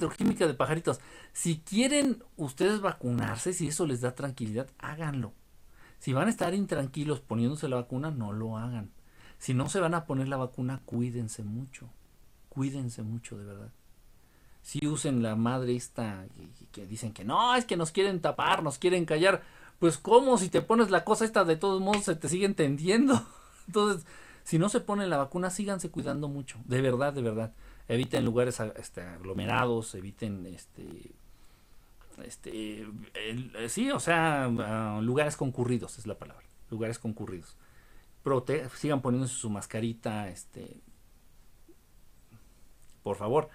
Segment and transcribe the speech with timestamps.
[0.00, 1.00] electroquímica de pajaritos.
[1.32, 5.32] Si quieren ustedes vacunarse, si eso les da tranquilidad, háganlo.
[5.98, 8.90] Si van a estar intranquilos poniéndose la vacuna, no lo hagan.
[9.38, 11.90] Si no se van a poner la vacuna, cuídense mucho.
[12.48, 13.72] Cuídense mucho, de verdad.
[14.62, 16.26] Si usen la madre esta
[16.72, 19.42] que, dicen que no, es que nos quieren tapar, nos quieren callar.
[19.78, 23.26] Pues cómo si te pones la cosa esta de todos modos se te sigue entendiendo.
[23.66, 24.06] Entonces,
[24.44, 26.58] si no se ponen la vacuna, síganse cuidando mucho.
[26.64, 27.52] De verdad, de verdad.
[27.90, 31.10] Eviten lugares este, aglomerados, eviten este
[32.24, 32.86] este
[33.68, 34.46] sí, o sea,
[35.02, 37.56] lugares concurridos es la palabra, lugares concurridos.
[38.22, 40.80] Prote sigan poniéndose su mascarita, este
[43.02, 43.48] por favor.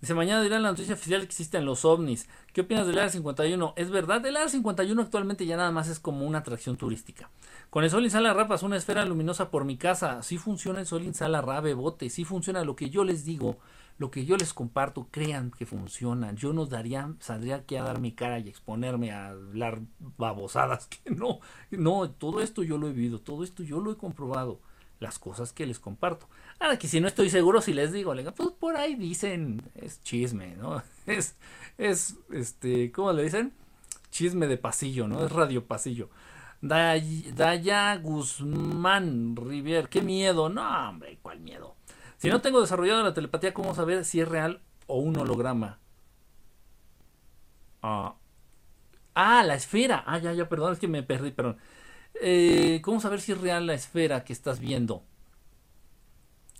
[0.00, 2.26] Dice, mañana dirán la noticia oficial que existen los ovnis.
[2.54, 3.74] ¿Qué opinas del Área 51?
[3.76, 7.28] Es verdad, el Área 51 actualmente ya nada más es como una atracción turística.
[7.68, 10.22] Con el sol insala rapas una esfera luminosa por mi casa.
[10.22, 12.08] Sí funciona el sol insala rabe bote.
[12.08, 13.58] Sí funciona lo que yo les digo,
[13.98, 15.08] lo que yo les comparto.
[15.10, 16.32] Crean que funciona.
[16.32, 19.82] Yo no daría, saldría aquí a dar mi cara y exponerme a hablar
[20.16, 20.88] babosadas.
[21.04, 24.60] Que no, no, todo esto yo lo he vivido, todo esto yo lo he comprobado.
[25.00, 26.28] Las cosas que les comparto.
[26.58, 30.56] Ahora que si no estoy seguro, si les digo, pues por ahí dicen, es chisme,
[30.56, 30.82] ¿no?
[31.06, 31.34] Es,
[31.78, 33.52] es, este, ¿cómo le dicen?
[34.10, 35.24] Chisme de pasillo, ¿no?
[35.24, 36.10] Es radio pasillo.
[36.60, 41.74] Daya Guzmán Rivier, qué miedo, no, hombre, ¿cuál miedo?
[42.18, 45.78] Si no tengo desarrollado la telepatía, ¿cómo saber si es real o un holograma?
[47.82, 48.14] Ah,
[49.14, 50.04] ah la esfera.
[50.06, 51.56] Ah, ya, ya, perdón, es que me perdí, perdón.
[52.14, 55.02] Eh, ¿Cómo saber si es real la esfera que estás viendo?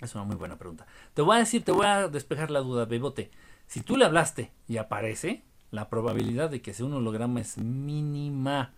[0.01, 0.87] Es una muy buena pregunta.
[1.15, 3.31] Te voy a decir, te voy a despejar la duda, Bebote.
[3.67, 8.73] Si tú le hablaste y aparece, la probabilidad de que sea un holograma es mínima.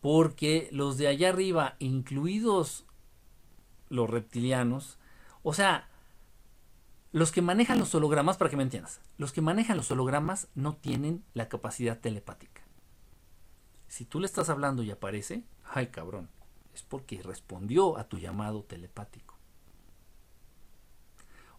[0.00, 2.84] Porque los de allá arriba, incluidos
[3.88, 4.98] los reptilianos,
[5.42, 5.88] o sea,
[7.12, 10.74] los que manejan los hologramas, para que me entiendas, los que manejan los hologramas no
[10.74, 12.62] tienen la capacidad telepática.
[13.86, 16.28] Si tú le estás hablando y aparece, ay cabrón,
[16.74, 19.38] es porque respondió a tu llamado telepático.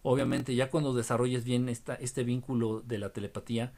[0.02, 3.72] Obviamente ya cuando desarrolles bien esta, este vínculo de la telepatía,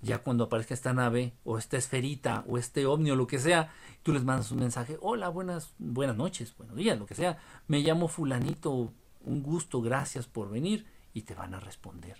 [0.00, 3.72] ya cuando aparezca esta nave o esta esferita o este ovni o lo que sea,
[4.02, 7.80] tú les mandas un mensaje, hola, buenas, buenas noches, buenos días, lo que sea, me
[7.80, 12.18] llamo fulanito, un gusto, gracias por venir y te van a responder.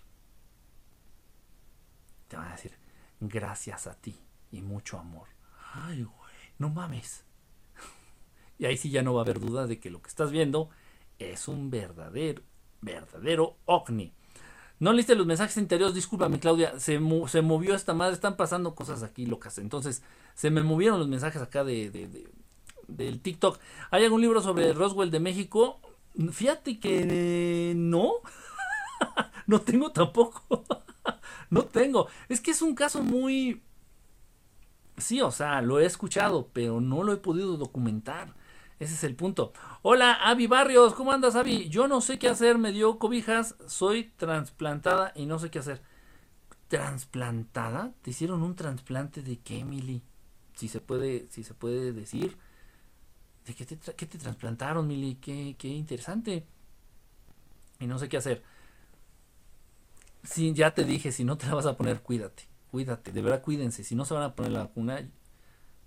[2.29, 2.73] Te van a decir,
[3.21, 4.19] gracias a ti
[4.51, 5.29] y mucho amor.
[5.73, 7.25] Ay, güey, no mames.
[8.63, 10.71] Y ahí sí ya no va a haber duda de que lo que estás viendo
[11.19, 12.43] es un verdadero,
[12.81, 14.13] verdadero ovni.
[14.79, 19.03] No leíste los mensajes interiores, discúlpame Claudia, se, se movió esta madre, están pasando cosas
[19.03, 19.59] aquí locas.
[19.59, 22.29] Entonces, se me movieron los mensajes acá de, de,
[22.87, 23.59] del TikTok.
[23.91, 25.81] ¿Hay algún libro sobre Roswell de México?
[26.31, 28.13] Fíjate que no.
[29.49, 30.63] no tengo tampoco.
[31.51, 32.07] no tengo.
[32.29, 33.61] Es que es un caso muy...
[34.99, 38.41] Sí, o sea, lo he escuchado, pero no lo he podido documentar.
[38.83, 39.53] Ese es el punto.
[39.83, 41.69] Hola, Avi Barrios, ¿cómo andas, Avi?
[41.69, 45.81] Yo no sé qué hacer, me dio cobijas, soy trasplantada y no sé qué hacer.
[46.67, 47.93] ¿Transplantada?
[48.03, 50.03] ¿Te hicieron un trasplante de qué, Mili?
[50.57, 52.37] Si se puede, si se puede decir.
[53.47, 55.15] ¿De qué te, qué te trasplantaron, Mili?
[55.15, 56.45] Qué, qué interesante.
[57.79, 58.43] Y no sé qué hacer.
[60.25, 62.49] Sí, ya te dije, si no te la vas a poner, cuídate.
[62.73, 63.85] Cuídate, de verdad cuídense.
[63.85, 65.09] Si no se van a poner la vacuna,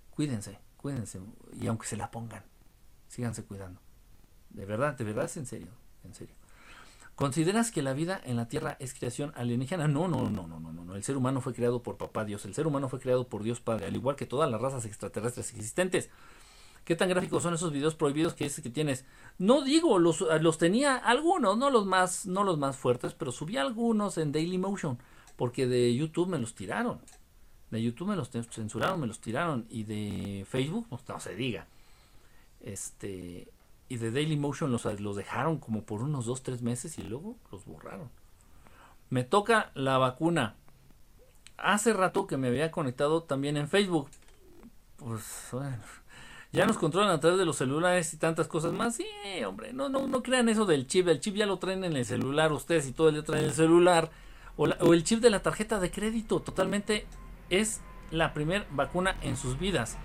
[0.08, 1.20] cuídense, cuídense.
[1.60, 2.55] Y aunque se la pongan
[3.08, 3.80] síganse cuidando.
[4.50, 5.68] De verdad, de verdad es en serio,
[6.04, 6.34] en serio.
[7.16, 9.88] ¿Consideras que la vida en la Tierra es creación alienígena?
[9.88, 10.94] No, no, no, no, no, no.
[10.94, 12.44] El ser humano fue creado por papá Dios.
[12.44, 15.50] El ser humano fue creado por Dios Padre, al igual que todas las razas extraterrestres
[15.50, 16.10] existentes.
[16.84, 19.06] ¿Qué tan gráficos son esos videos prohibidos que dices que tienes?
[19.38, 23.56] No digo, los, los tenía algunos, no los más, no los más fuertes, pero subí
[23.56, 24.98] algunos en Daily Motion,
[25.36, 27.00] porque de YouTube me los tiraron.
[27.70, 29.66] De YouTube me los censuraron, me los tiraron.
[29.70, 31.66] Y de Facebook, pues no se diga.
[32.66, 33.46] Este,
[33.88, 37.64] y de Daily Motion los, los dejaron como por unos 2-3 meses y luego los
[37.64, 38.10] borraron.
[39.08, 40.56] Me toca la vacuna.
[41.58, 44.08] Hace rato que me había conectado también en Facebook.
[44.96, 45.78] Pues bueno,
[46.50, 48.96] ya nos controlan a través de los celulares y tantas cosas más.
[48.96, 49.06] Sí,
[49.46, 51.06] hombre, no, no, no crean eso del chip.
[51.06, 53.52] El chip ya lo traen en el celular ustedes y todo el día traen el
[53.52, 54.10] celular.
[54.56, 56.40] O, o el chip de la tarjeta de crédito.
[56.40, 57.06] Totalmente
[57.48, 57.80] es
[58.10, 59.96] la primera vacuna en sus vidas.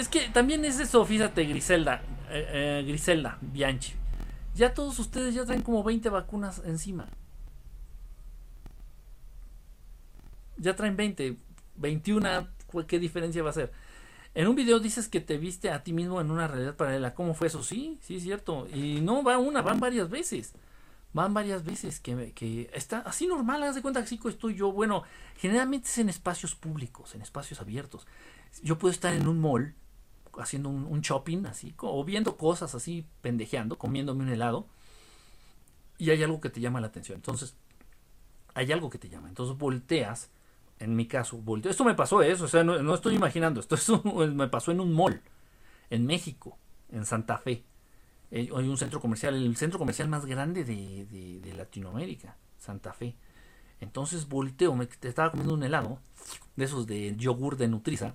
[0.00, 2.00] Es que también es eso, fíjate, Griselda,
[2.30, 3.92] eh, eh, Griselda Bianchi.
[4.54, 7.06] Ya todos ustedes ya traen como 20 vacunas encima.
[10.56, 11.36] Ya traen 20,
[11.76, 12.48] 21,
[12.88, 13.72] ¿qué diferencia va a ser?
[14.34, 17.12] En un video dices que te viste a ti mismo en una realidad paralela.
[17.12, 17.62] ¿Cómo fue eso?
[17.62, 18.68] Sí, sí, es cierto.
[18.72, 20.54] Y no va una, van varias veces.
[21.12, 24.72] Van varias veces que, que está así normal, haz de cuenta que estoy yo.
[24.72, 25.02] Bueno,
[25.36, 28.06] generalmente es en espacios públicos, en espacios abiertos.
[28.62, 29.74] Yo puedo estar en un mall
[30.38, 34.66] haciendo un, shopping así, o viendo cosas así, pendejeando, comiéndome un helado,
[35.98, 37.16] y hay algo que te llama la atención.
[37.16, 37.54] Entonces,
[38.54, 39.28] hay algo que te llama.
[39.28, 40.30] Entonces volteas,
[40.78, 41.70] en mi caso, volteo.
[41.70, 42.46] Esto me pasó, eso, ¿eh?
[42.46, 44.02] o sea, no, estoy imaginando, esto
[44.34, 45.20] me pasó en un mall,
[45.90, 46.58] en México,
[46.90, 47.64] en Santa Fe.
[48.30, 53.16] Eh, hay un centro comercial, el centro comercial más grande de, de, Latinoamérica, Santa Fe.
[53.80, 55.98] Entonces volteo, me estaba comiendo un helado,
[56.56, 58.14] de esos de yogur de Nutriza.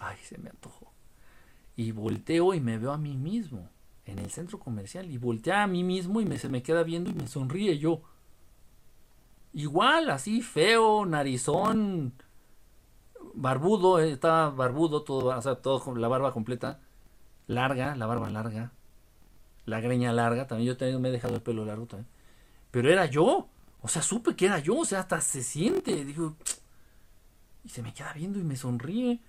[0.00, 0.92] Ay, se me antojó.
[1.76, 3.68] Y volteo y me veo a mí mismo
[4.04, 5.10] en el centro comercial.
[5.10, 8.02] Y voltea a mí mismo y me, se me queda viendo y me sonríe yo.
[9.52, 12.12] Igual, así, feo, narizón,
[13.34, 16.80] barbudo, eh, estaba barbudo, todo, o sea, todo la barba completa
[17.46, 18.72] larga, la barba larga,
[19.64, 22.08] la greña larga, también yo también me he dejado el pelo largo también.
[22.70, 23.48] Pero era yo,
[23.80, 26.34] o sea, supe que era yo, o sea, hasta se siente, dijo,
[27.64, 29.20] y se me queda viendo y me sonríe.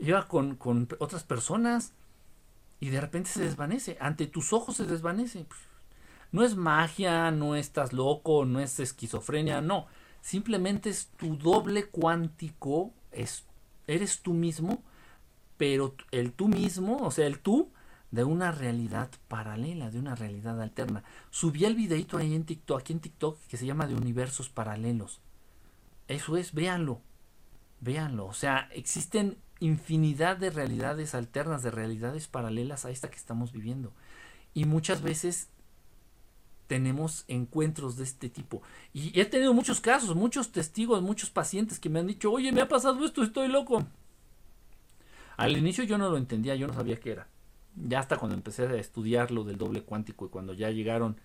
[0.00, 1.92] Iba con, con otras personas
[2.80, 5.46] y de repente se desvanece, ante tus ojos se desvanece.
[6.32, 9.86] No es magia, no estás loco, no es esquizofrenia, no.
[10.20, 13.44] Simplemente es tu doble cuántico, es,
[13.86, 14.82] eres tú mismo
[15.60, 17.70] pero el tú mismo, o sea, el tú
[18.10, 21.04] de una realidad paralela, de una realidad alterna.
[21.28, 25.20] Subí el videito ahí en TikTok, aquí en TikTok, que se llama de universos paralelos.
[26.08, 27.02] Eso es, véanlo,
[27.82, 28.24] véanlo.
[28.24, 33.92] O sea, existen infinidad de realidades alternas, de realidades paralelas a esta que estamos viviendo.
[34.54, 35.48] Y muchas veces
[36.66, 38.62] tenemos encuentros de este tipo.
[38.92, 42.60] Y he tenido muchos casos, muchos testigos, muchos pacientes que me han dicho, oye, me
[42.60, 43.86] ha pasado esto, estoy loco.
[45.36, 47.28] Al inicio yo no lo entendía, yo no sabía qué era.
[47.74, 51.16] Ya hasta cuando empecé a estudiar lo del doble cuántico y cuando ya llegaron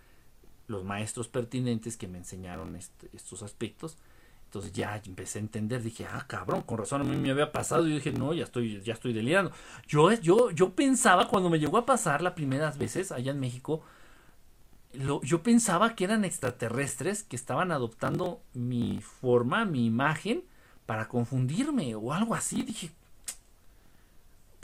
[0.68, 3.98] los maestros pertinentes que me enseñaron este, estos aspectos,
[4.46, 7.88] entonces ya empecé a entender, dije, ah, cabrón, con razón a mí me había pasado.
[7.88, 9.52] Y dije, no, ya estoy, ya estoy delirando.
[9.88, 13.84] Yo, yo, yo pensaba, cuando me llegó a pasar las primeras veces allá en México,
[14.94, 20.46] lo, yo pensaba que eran extraterrestres que estaban adoptando mi forma, mi imagen,
[20.86, 22.62] para confundirme o algo así.
[22.62, 22.92] Dije,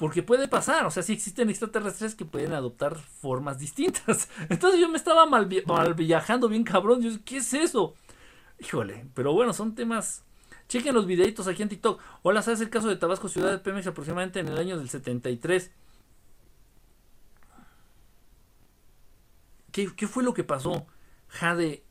[0.02, 4.30] porque puede pasar, o sea, sí existen extraterrestres que pueden adoptar formas distintas.
[4.50, 5.48] Entonces yo me estaba mal,
[5.96, 7.02] viajando bien cabrón.
[7.02, 7.94] Yo, ¿qué es eso?
[8.62, 10.24] Híjole, pero bueno, son temas.
[10.68, 12.00] Chequen los videitos aquí en TikTok.
[12.22, 15.72] Hola, ¿sabes el caso de Tabasco, ciudad de Pemex, aproximadamente en el año del 73?
[19.72, 20.86] ¿Qué, ¿Qué fue lo que pasó?
[21.28, 21.84] Jade.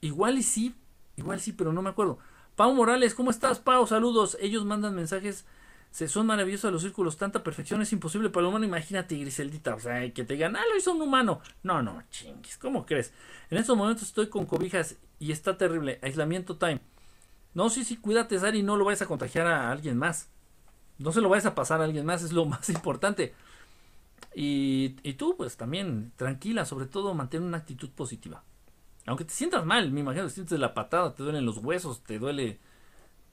[0.00, 0.74] Igual y sí,
[1.16, 2.18] igual sí, pero no me acuerdo.
[2.56, 3.86] Pau Morales, ¿cómo estás, Pau?
[3.86, 4.36] Saludos.
[4.40, 5.46] Ellos mandan mensajes
[5.90, 8.64] se son maravillosos los círculos, tanta perfección es imposible para el humano.
[8.64, 11.40] Imagínate, Griseldita, o sea, que te digan, ah, lo hizo un humano.
[11.62, 13.12] No, no, chingues, ¿cómo crees?
[13.50, 15.98] En estos momentos estoy con cobijas y está terrible.
[16.02, 16.80] Aislamiento time.
[17.54, 20.28] No, sí, sí, cuídate, Sari, no lo vayas a contagiar a alguien más.
[20.98, 23.34] No se lo vayas a pasar a alguien más, es lo más importante.
[24.34, 28.44] Y, y tú, pues también, tranquila, sobre todo, mantén una actitud positiva.
[29.06, 32.18] Aunque te sientas mal, me imagino, te sientes la patada, te duelen los huesos, te
[32.18, 32.58] duele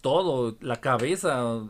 [0.01, 1.61] todo, la cabeza,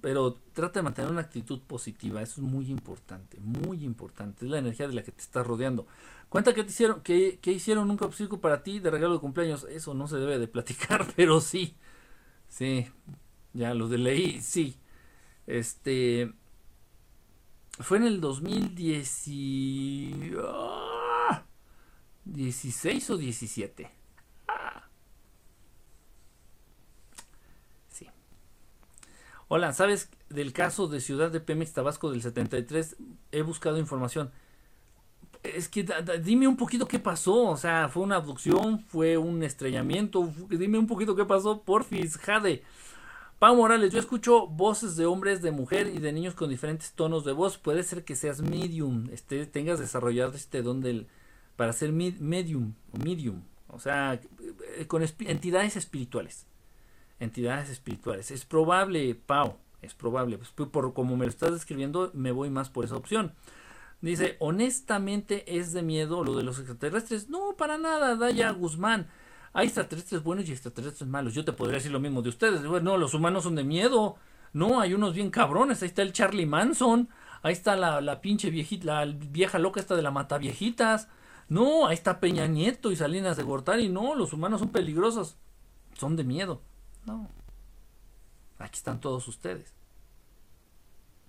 [0.00, 4.58] pero trata de mantener una actitud positiva, eso es muy importante, muy importante, es la
[4.58, 5.86] energía de la que te estás rodeando.
[6.28, 9.66] Cuenta que te hicieron, que, que hicieron un capsico para ti de regalo de cumpleaños,
[9.70, 11.76] eso no se debe de platicar, pero sí,
[12.48, 12.86] sí,
[13.52, 14.76] ya lo de leí, sí,
[15.46, 16.32] este,
[17.78, 21.44] fue en el 2016 ¡ah!
[23.08, 23.99] o 17
[29.52, 32.96] Hola, ¿sabes del caso de Ciudad de Pemex Tabasco del 73?
[33.32, 34.30] He buscado información.
[35.42, 35.84] Es que
[36.22, 40.86] dime un poquito qué pasó, o sea, fue una abducción, fue un estrellamiento, dime un
[40.86, 42.62] poquito qué pasó, porfis, Jade.
[43.40, 47.24] Pau Morales, yo escucho voces de hombres, de mujer y de niños con diferentes tonos
[47.24, 47.58] de voz.
[47.58, 51.08] Puede ser que seas medium, este, tengas desarrollado este don del,
[51.56, 54.14] para ser medium, medium, o sea,
[54.76, 56.46] eh, con entidades espirituales
[57.20, 58.30] entidades espirituales.
[58.30, 60.38] Es probable, Pau, es probable.
[60.38, 63.34] Pues, por como me lo estás describiendo, me voy más por esa opción.
[64.00, 67.28] Dice, honestamente es de miedo lo de los extraterrestres.
[67.28, 69.08] No, para nada, Daya Guzmán.
[69.52, 71.34] Hay extraterrestres buenos y extraterrestres malos.
[71.34, 72.62] Yo te podría decir lo mismo de ustedes.
[72.62, 74.16] no, los humanos son de miedo.
[74.52, 75.82] No, hay unos bien cabrones.
[75.82, 77.08] Ahí está el Charlie Manson.
[77.42, 81.08] Ahí está la, la pinche viejita, la vieja loca esta de la mata viejitas.
[81.48, 83.88] No, ahí está Peña Nieto y Salinas de Gortari.
[83.88, 85.36] No, los humanos son peligrosos.
[85.94, 86.62] Son de miedo.
[87.06, 87.28] No.
[88.58, 89.72] Aquí están todos ustedes.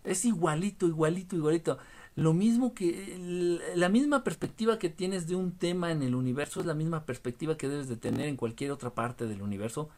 [0.03, 1.77] Es igualito, igualito, igualito.
[2.15, 6.65] lo mismo que la misma perspectiva que tienes de un tema en el universo es
[6.65, 9.89] la misma perspectiva que debes de tener en cualquier otra parte del universo.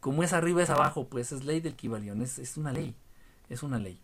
[0.00, 2.94] Como es arriba es abajo, pues es ley del Kibalión, es, es una ley,
[3.48, 3.98] es una ley.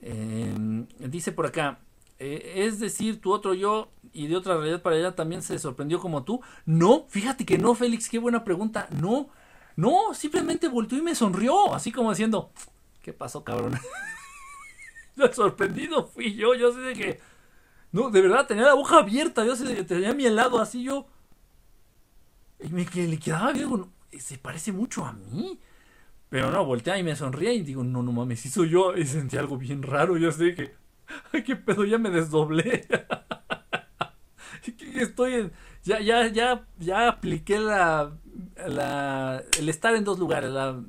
[0.00, 1.80] Em, dice por acá,
[2.18, 6.00] eh, es decir, tu otro yo y de otra realidad para allá también se sorprendió
[6.00, 6.40] como tú.
[6.66, 8.88] No, fíjate que no, Félix, qué buena pregunta.
[9.00, 9.28] No,
[9.76, 12.52] no, simplemente volteó y me sonrió, así como diciendo,
[13.02, 13.78] ¿qué pasó, cabrón?
[15.32, 17.20] sorprendido fui yo, yo sé que...
[17.92, 21.06] No, de verdad, tenía la boca abierta, yo sé que tenía mi helado así yo...
[22.60, 23.86] Y me le quedaba bien,
[24.18, 25.58] se parece mucho a mí.
[26.28, 28.96] Pero no, voltea y me sonríe y digo, no, no mames, si soy yo.
[28.96, 30.74] Y sentí algo bien raro, yo sé que...
[31.32, 32.86] Ay, qué pedo, ya me desdoblé.
[34.94, 35.52] Estoy en...
[35.84, 38.12] Ya, ya, ya, ya apliqué la,
[38.66, 39.42] la...
[39.58, 40.80] El estar en dos lugares, la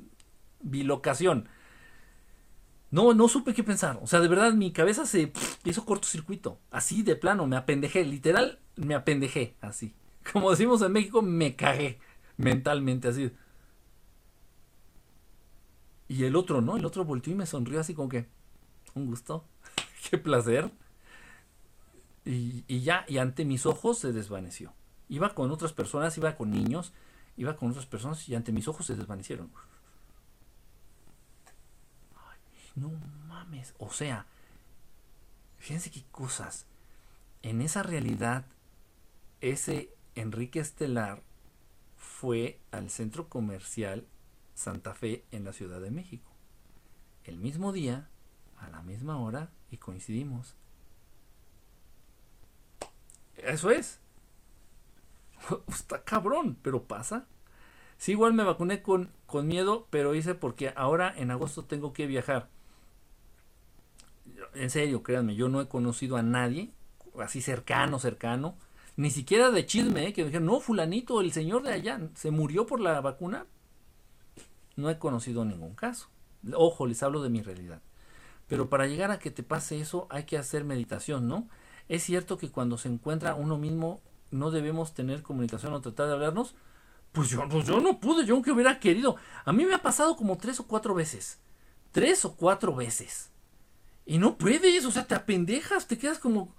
[0.62, 1.50] bilocación.
[2.92, 4.00] No, no supe qué pensar.
[4.04, 5.34] O sea, de verdad, mi cabeza se
[5.66, 6.60] hizo cortocircuito.
[6.70, 8.06] Así de plano, me apendejé.
[8.06, 9.56] Literal, me apendejé.
[9.62, 9.96] Así.
[10.32, 12.00] Como decimos en México, me cagué
[12.38, 13.32] mentalmente, así.
[16.08, 16.78] Y el otro, ¿no?
[16.78, 18.28] El otro volteó y me sonrió así como que,
[18.94, 19.48] un gusto,
[20.10, 20.72] qué placer.
[22.26, 24.74] Y, ya, y ante mis ojos se desvaneció.
[25.10, 26.94] Iba con otras personas, iba con niños,
[27.36, 29.52] iba con otras personas y ante mis ojos se desvanecieron.
[32.76, 32.90] no
[33.28, 33.76] mames.
[33.78, 34.26] O sea,
[35.58, 36.66] fíjense qué cosas.
[37.42, 38.46] En esa realidad,
[39.42, 41.22] ese Enrique Estelar
[41.98, 44.08] fue al centro comercial
[44.56, 46.32] Santa Fe en la Ciudad de México.
[47.24, 48.10] El mismo día,
[48.58, 50.56] a la misma hora, y coincidimos.
[53.46, 54.00] Eso es.
[55.68, 57.26] Está cabrón, pero pasa.
[57.98, 62.08] Sí, igual me vacuné con, con miedo, pero hice porque ahora en agosto tengo que
[62.08, 62.50] viajar
[64.54, 66.72] en serio, créanme, yo no he conocido a nadie
[67.20, 68.56] así cercano, cercano,
[68.96, 70.14] ni siquiera de chisme, ¿eh?
[70.14, 73.46] que dijeron, no, fulanito, el señor de allá, se murió por la vacuna.
[74.76, 76.10] No he conocido ningún caso.
[76.54, 77.82] Ojo, les hablo de mi realidad.
[78.48, 81.48] Pero para llegar a que te pase eso hay que hacer meditación, ¿no?
[81.90, 86.14] Es cierto que cuando se encuentra uno mismo no debemos tener comunicación o tratar de
[86.14, 86.56] hablarnos.
[87.12, 89.16] Pues yo, pues yo no pude, yo aunque hubiera querido.
[89.46, 91.40] A mí me ha pasado como tres o cuatro veces.
[91.92, 93.30] Tres o cuatro veces.
[94.06, 96.54] Y no puedes, o sea, te apendejas, te quedas como...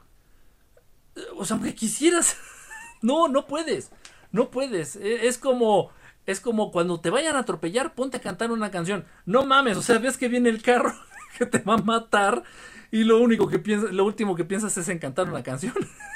[1.37, 2.37] O sea, aunque quisieras...
[3.03, 3.91] no, no puedes.
[4.31, 4.97] No puedes.
[4.97, 5.91] E, es como...
[6.27, 9.05] Es como cuando te vayan a atropellar, ponte a cantar una canción.
[9.27, 10.95] No mames, o sea, ves que viene el carro
[11.39, 12.45] que te va a matar
[12.95, 15.75] y lo único que piensas, lo último que piensas es en cantar una canción.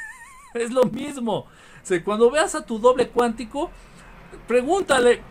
[0.55, 1.39] es lo mismo.
[1.39, 1.47] O
[1.83, 3.71] sea, cuando veas a tu doble cuántico,
[4.47, 5.23] pregúntale.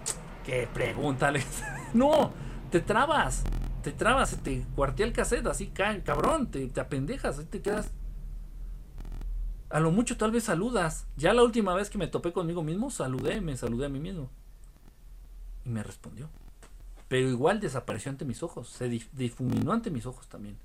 [0.46, 1.44] ¿Qué pregúntale?
[1.94, 2.32] no,
[2.70, 3.44] te trabas
[3.88, 7.90] te trabas, te cuartea el cassette, así cabrón, te, te apendejas, te quedas.
[9.70, 11.08] A lo mucho tal vez saludas.
[11.16, 14.30] Ya la última vez que me topé conmigo mismo, saludé, me saludé a mí mismo.
[15.64, 16.30] Y me respondió.
[17.08, 20.58] Pero igual desapareció ante mis ojos, se difuminó ante mis ojos también.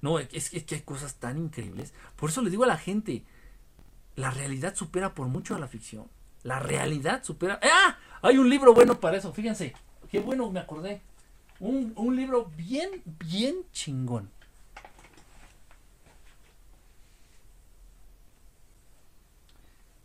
[0.00, 1.92] No, es, que hay cosas tan increíbles.
[2.16, 3.24] Por eso le digo a la gente,
[4.14, 6.06] la realidad supera por mucho a la ficción.
[6.44, 7.58] La realidad supera...
[7.62, 7.98] ¡Ah!
[8.22, 9.74] Hay un libro bueno para eso, fíjense.
[10.10, 11.02] Qué bueno me acordé.
[11.60, 14.30] Un, libro bien, bien chingón.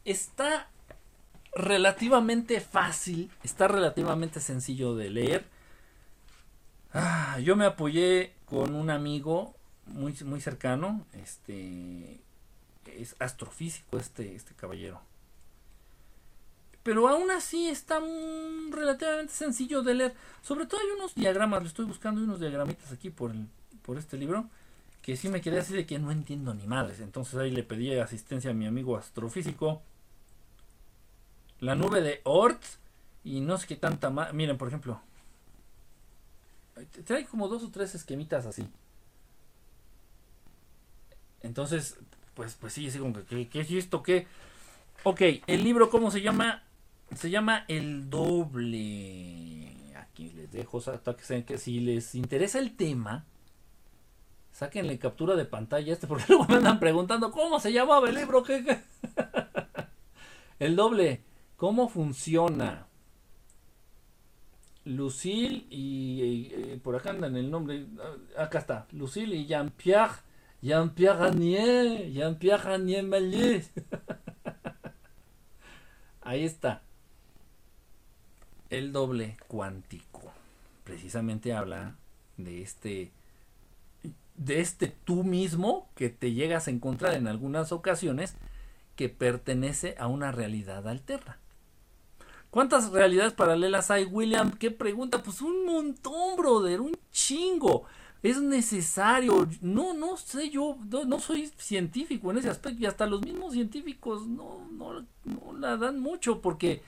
[0.04, 0.68] Está
[1.56, 5.46] relativamente fácil, está relativamente sencillo de leer.
[6.92, 12.22] Ah, yo me apoyé con un amigo muy, muy cercano, este
[12.86, 15.02] es astrofísico este, este caballero.
[16.84, 18.00] Pero aún así está
[18.72, 20.14] relativamente sencillo de leer.
[20.42, 23.32] Sobre todo hay unos diagramas, le estoy buscando unos diagramitas aquí por,
[23.84, 24.50] por este libro,
[25.02, 27.00] que sí me quedé así de que no entiendo ni madres.
[27.00, 29.82] Entonces ahí le pedí asistencia a mi amigo astrofísico.
[31.62, 32.62] La nube de Oort
[33.24, 34.34] y no sé qué tanta más.
[34.34, 35.00] Miren, por ejemplo,
[37.06, 38.68] trae como dos o tres esquemitas así.
[41.44, 41.98] Entonces,
[42.34, 44.02] pues, pues sí, así como que, ¿qué es esto?
[44.02, 44.28] ¿Qué?
[45.04, 46.64] Ok, el libro, ¿cómo se llama?
[47.16, 49.96] Se llama El Doble.
[49.98, 53.26] Aquí les dejo hasta que, que si les interesa el tema,
[54.54, 58.44] sáquenle captura de pantalla este, porque luego me andan preguntando cómo se llamaba el libro.
[60.60, 61.24] el Doble,
[61.58, 62.88] ¿cómo funciona?
[64.86, 67.86] Lucille y, por acá andan el nombre,
[68.38, 70.16] acá está, Lucille y Jean-Pierre,
[70.64, 73.64] Jean-Pierre Ranier, Jean-Pierre Ranier
[76.22, 76.82] Ahí está
[78.70, 80.32] el doble cuántico.
[80.86, 81.96] Precisamente habla
[82.38, 83.12] de este
[84.36, 88.36] de este tú mismo que te llegas a encontrar en algunas ocasiones
[88.96, 91.38] que pertenece a una realidad alterna.
[92.50, 94.52] ¿Cuántas realidades paralelas hay, William?
[94.52, 95.22] ¿Qué pregunta?
[95.22, 97.86] Pues un montón, brother, un chingo.
[98.24, 99.48] Es necesario.
[99.62, 104.26] No, no sé, yo no, soy científico en ese aspecto y hasta los mismos científicos
[104.26, 106.82] no, no, no la dan mucho porque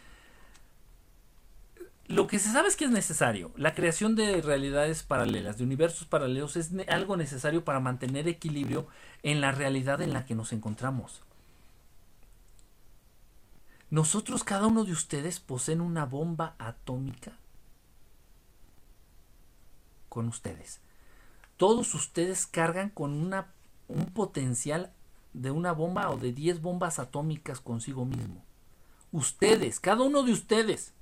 [2.08, 3.52] lo que se sabe es que es necesario.
[3.58, 8.88] La creación de realidades paralelas, de universos paralelos, es algo necesario para mantener equilibrio
[9.24, 11.22] en la realidad en la que nos encontramos.
[13.90, 17.34] Nosotros, cada uno de ustedes, poseen una bomba atómica
[20.08, 20.80] con ustedes.
[21.58, 23.54] Todos ustedes cargan con una,
[23.88, 24.92] un potencial
[25.34, 28.44] de una bomba o de 10 bombas atómicas consigo mismo.
[29.12, 30.94] Ustedes, cada uno de ustedes.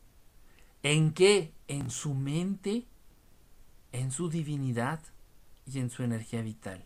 [0.84, 1.54] ¿En qué?
[1.68, 2.86] En su mente,
[3.92, 5.00] en su divinidad
[5.66, 6.84] y en su energía vital.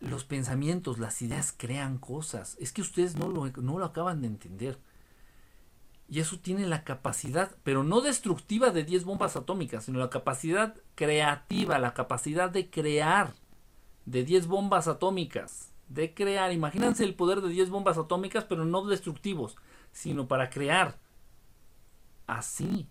[0.00, 2.56] Los pensamientos, las ideas crean cosas.
[2.60, 4.78] Es que ustedes no lo, no lo acaban de entender.
[6.08, 10.74] Y eso tiene la capacidad, pero no destructiva de 10 bombas atómicas, sino la capacidad
[10.94, 13.34] creativa, la capacidad de crear
[14.04, 15.72] de 10 bombas atómicas.
[15.88, 19.56] De crear, imagínense el poder de 10 bombas atómicas, pero no destructivos
[19.96, 20.98] sino para crear.
[22.26, 22.86] Así.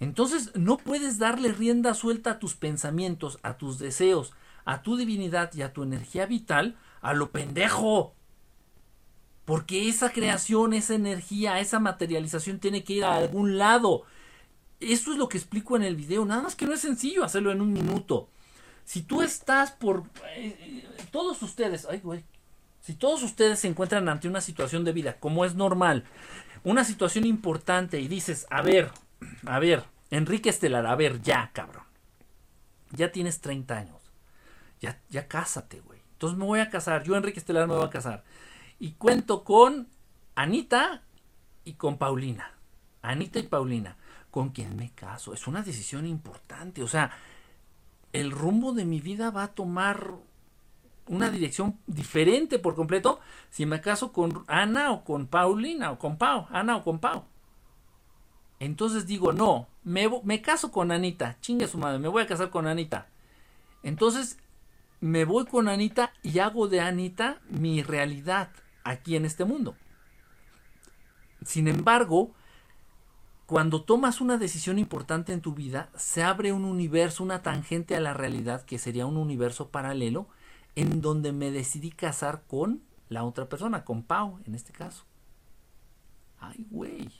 [0.00, 4.32] Entonces no puedes darle rienda suelta a tus pensamientos, a tus deseos,
[4.64, 8.14] a tu divinidad y a tu energía vital a lo pendejo.
[9.46, 14.02] Porque esa creación, esa energía, esa materialización tiene que ir a algún lado.
[14.80, 16.24] Eso es lo que explico en el video.
[16.24, 18.28] Nada más que no es sencillo hacerlo en un minuto.
[18.84, 20.02] Si tú estás por...
[20.34, 21.86] Eh, eh, todos ustedes...
[21.88, 22.24] Ay, güey.
[22.80, 26.04] Si todos ustedes se encuentran ante una situación de vida, como es normal,
[26.64, 28.90] una situación importante y dices, a ver,
[29.44, 31.84] a ver, Enrique Estelar, a ver, ya, cabrón.
[32.90, 34.00] Ya tienes 30 años.
[34.80, 36.00] Ya, ya cásate, güey.
[36.12, 37.02] Entonces me voy a casar.
[37.04, 38.24] Yo, Enrique Estelar, me voy a casar.
[38.78, 39.88] Y cuento con
[40.34, 41.02] Anita
[41.64, 42.52] y con Paulina.
[43.02, 43.96] Anita y Paulina.
[44.30, 45.32] ¿Con quién me caso?
[45.32, 46.82] Es una decisión importante.
[46.82, 47.10] O sea,
[48.12, 50.14] el rumbo de mi vida va a tomar
[51.08, 56.18] una dirección diferente por completo si me caso con Ana o con Paulina o con
[56.18, 57.24] Pau, Ana o con Pau.
[58.58, 62.50] Entonces digo, no, me, me caso con Anita, chingue su madre, me voy a casar
[62.50, 63.06] con Anita.
[63.82, 64.38] Entonces
[65.00, 68.50] me voy con Anita y hago de Anita mi realidad
[68.86, 69.76] aquí en este mundo.
[71.44, 72.34] Sin embargo,
[73.46, 78.00] cuando tomas una decisión importante en tu vida, se abre un universo, una tangente a
[78.00, 80.28] la realidad que sería un universo paralelo
[80.74, 85.04] en donde me decidí casar con la otra persona, con Pau en este caso.
[86.38, 87.10] Ay, güey.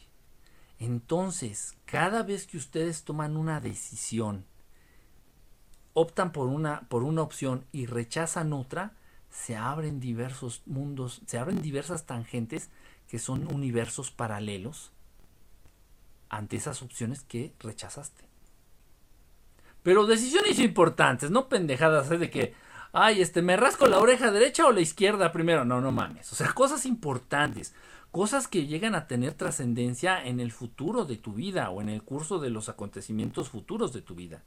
[0.78, 4.44] Entonces, cada vez que ustedes toman una decisión,
[5.94, 8.94] optan por una, por una opción y rechazan otra,
[9.44, 12.70] se abren diversos mundos, se abren diversas tangentes
[13.08, 14.92] que son universos paralelos
[16.28, 18.24] ante esas opciones que rechazaste.
[19.82, 22.18] Pero decisiones importantes, no pendejadas ¿eh?
[22.18, 22.54] de que,
[22.92, 25.64] ay, este, me rasco la oreja derecha o la izquierda primero.
[25.64, 26.32] No, no mames.
[26.32, 27.74] O sea, cosas importantes,
[28.10, 32.02] cosas que llegan a tener trascendencia en el futuro de tu vida o en el
[32.02, 34.42] curso de los acontecimientos futuros de tu vida.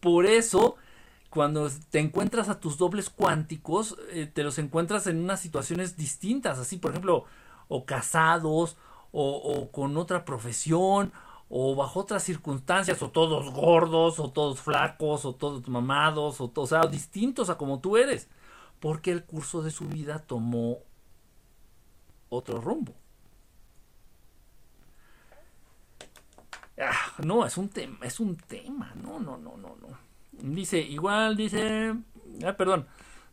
[0.00, 0.76] Por eso,
[1.30, 6.58] cuando te encuentras a tus dobles cuánticos, eh, te los encuentras en unas situaciones distintas,
[6.58, 7.24] así por ejemplo,
[7.68, 8.76] o casados,
[9.10, 11.12] o, con otra profesión,
[11.48, 16.66] o bajo otras circunstancias, o todos gordos, o todos flacos, o todos mamados, o, o
[16.66, 18.28] sea, distintos a como tú eres,
[18.80, 20.78] porque el curso de su vida tomó
[22.28, 22.94] otro rumbo.
[26.80, 30.07] Ah, no, es un tema, es un tema, no, no, no, no, no.
[30.42, 31.94] Dice, igual, dice,
[32.46, 32.86] ah, perdón,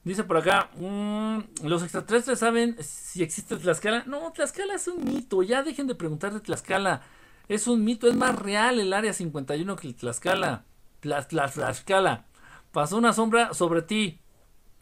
[0.04, 4.04] dice por acá, mm, los extraterrestres saben si existe Tlaxcala.
[4.06, 7.02] No, Tlaxcala es un mito, ya dejen de preguntar de Tlaxcala.
[7.48, 10.66] Es un mito, es más real el área 51 que el Tlaxcala.
[11.00, 12.26] Tlaxcala.
[12.72, 14.20] Pasó una sombra sobre ti.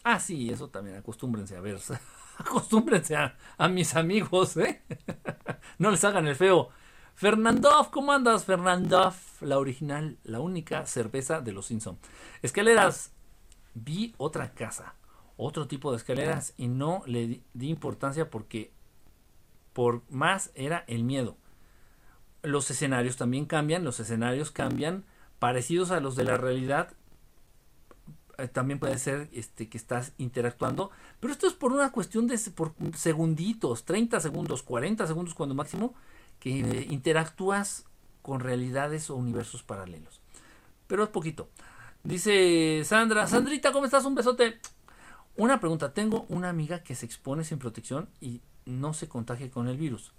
[0.03, 1.77] Ah, sí, eso también, acostúmbrense a ver.
[2.37, 3.35] acostúmbrense a,
[3.69, 4.81] mis amigos, ¿eh?
[5.77, 6.69] no les hagan el feo.
[7.15, 9.13] Fernandov, ¿cómo andas, Fernandov?
[9.41, 11.97] La original, la única cerveza de los Simpson.
[12.41, 13.11] Escaleras.
[13.75, 14.93] Vi otra casa,
[15.35, 18.71] otro tipo de escaleras y no le di importancia porque
[19.73, 21.37] por más era el miedo
[22.43, 25.05] los escenarios también cambian, los escenarios cambian
[25.39, 26.93] parecidos a los de la realidad.
[28.37, 32.37] Eh, también puede ser este, que estás interactuando, pero esto es por una cuestión de
[32.53, 35.95] por segunditos, 30 segundos, 40 segundos cuando máximo,
[36.43, 37.85] que interactúas
[38.21, 40.19] con realidades o universos paralelos.
[40.87, 41.47] Pero es poquito.
[42.03, 44.03] Dice Sandra, Sandrita, ¿cómo estás?
[44.03, 44.59] Un besote.
[45.37, 49.69] Una pregunta, tengo una amiga que se expone sin protección y no se contagia con
[49.69, 50.11] el virus.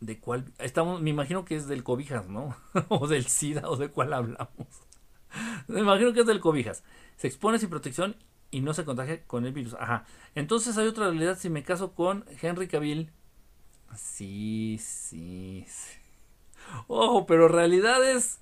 [0.00, 0.52] ¿De cuál?
[0.58, 2.54] Estamos, me imagino que es del cobijas, ¿no?
[2.90, 4.68] o del SIDA, o de cuál hablamos.
[5.68, 6.84] me imagino que es del cobijas.
[7.16, 8.14] Se expone sin protección
[8.50, 9.72] y no se contagia con el virus.
[9.72, 10.04] Ajá.
[10.34, 13.10] Entonces hay otra realidad si me caso con Henry Cavill.
[13.94, 15.98] Sí, sí, sí.
[16.88, 18.40] Ojo, pero realidades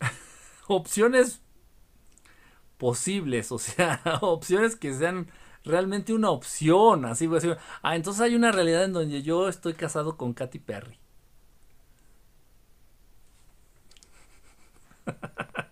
[0.68, 1.40] opciones
[2.78, 5.28] posibles, o sea, opciones que sean
[5.64, 7.56] realmente una opción, así voy a decir.
[7.82, 10.98] Ah, entonces hay una realidad en donde yo estoy casado con Katy Perry.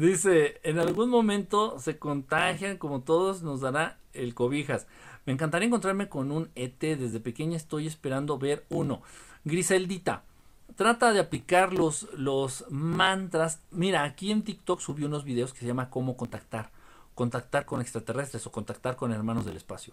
[0.00, 4.86] Dice, en algún momento se contagian como todos nos dará el cobijas.
[5.26, 6.80] Me encantaría encontrarme con un ET.
[6.80, 9.02] Desde pequeña estoy esperando ver uno.
[9.44, 10.24] Griseldita,
[10.74, 13.60] trata de aplicar los, los mantras.
[13.70, 16.70] Mira, aquí en TikTok subí unos videos que se llama cómo contactar.
[17.14, 19.92] Contactar con extraterrestres o contactar con hermanos del espacio.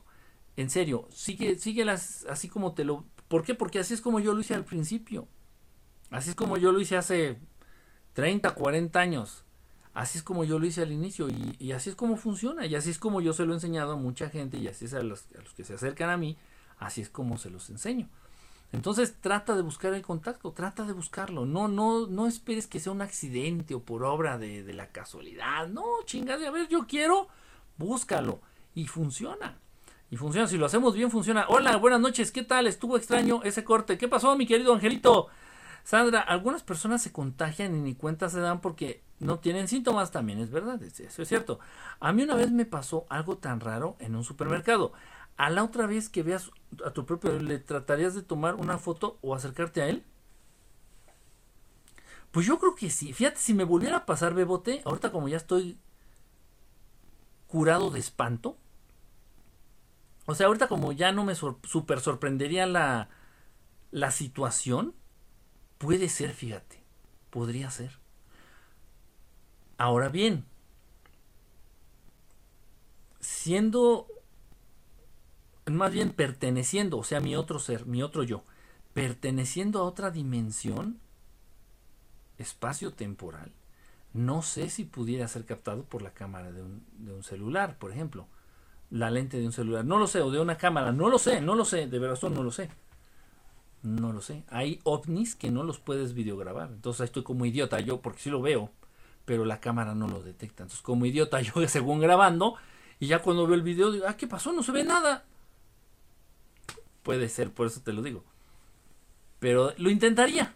[0.55, 3.03] En serio, sigue, síguelas así como te lo...
[3.27, 3.55] ¿Por qué?
[3.55, 5.27] Porque así es como yo lo hice al principio.
[6.11, 7.37] Así es como yo lo hice hace
[8.13, 9.43] 30, 40 años.
[9.97, 12.91] Así es como yo lo hice al inicio y, así es como funciona y así
[12.91, 15.23] es como yo se lo he enseñado a mucha gente y así es a los,
[15.55, 16.37] que se acercan a mí,
[16.77, 18.07] así es como se los enseño.
[18.71, 21.47] Entonces trata de buscar el contacto, trata de buscarlo.
[21.47, 25.67] No, no, no esperes que sea un accidente o por obra de, la casualidad.
[25.67, 27.27] No, chingada, a ver, yo quiero,
[27.79, 28.39] búscalo.
[28.75, 29.57] Y funciona.
[30.11, 31.47] Y funciona, si lo hacemos bien, funciona.
[31.49, 32.67] Hola, buenas noches, ¿qué tal?
[32.67, 33.97] Estuvo extraño ese corte.
[33.97, 35.29] ¿Qué pasó, mi querido Angelito?
[35.83, 40.39] Sandra, algunas personas se contagian y ni cuenta se dan porque no tienen síntomas, también
[40.39, 41.59] es verdad, eso es cierto.
[41.99, 44.93] A mí una vez me pasó algo tan raro en un supermercado
[45.37, 46.51] a la otra vez que veas
[46.83, 50.03] a tu propio, ¿le tratarías de tomar una foto o acercarte a él?
[52.31, 53.13] Pues yo creo que sí.
[53.13, 55.77] Fíjate, si me volviera a pasar Bebote, ahorita como ya estoy
[57.47, 58.57] curado de espanto.
[60.25, 63.09] O sea, ahorita como ya no me super sorprendería la,
[63.91, 64.93] la situación.
[65.77, 66.83] Puede ser, fíjate.
[67.29, 67.99] Podría ser.
[69.77, 70.45] Ahora bien,
[73.19, 74.07] siendo
[75.65, 78.43] más bien perteneciendo, o sea, mi otro ser, mi otro yo,
[78.93, 80.99] perteneciendo a otra dimensión
[82.37, 83.51] espacio-temporal,
[84.13, 88.27] no sé si pudiera ser captado por la cámara de un, celular, por ejemplo,
[88.89, 91.41] la lente de un celular, no lo sé, o de una cámara, no lo sé,
[91.41, 92.69] no lo sé, de verdad no lo sé.
[93.83, 94.43] No lo sé.
[94.49, 96.69] Hay ovnis que no los puedes videograbar.
[96.71, 98.71] Entonces estoy como idiota yo, porque sí lo veo,
[99.27, 100.63] pero la cámara no lo detecta.
[100.63, 102.55] Entonces como idiota yo según grabando,
[102.97, 104.53] y ya cuando veo el video digo, ah, ¿qué pasó?
[104.53, 105.25] No se ve nada.
[107.03, 108.23] Puede ser, por eso te lo digo.
[109.39, 110.55] Pero lo intentaría.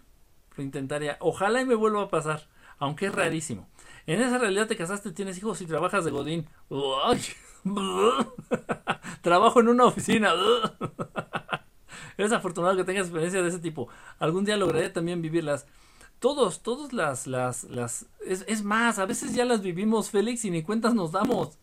[0.55, 1.17] Lo intentaría.
[1.19, 2.47] Ojalá y me vuelva a pasar.
[2.79, 3.67] Aunque es rarísimo.
[4.07, 6.47] En esa realidad te casaste, tienes hijos y trabajas de Godín.
[9.21, 10.33] Trabajo en una oficina.
[12.17, 13.89] Eres afortunado que tengas experiencia de ese tipo.
[14.17, 15.67] Algún día lograré también vivirlas.
[16.21, 20.51] Todos, todos las, las, las, es, es más, a veces ya las vivimos, Félix, y
[20.51, 21.57] ni cuentas nos damos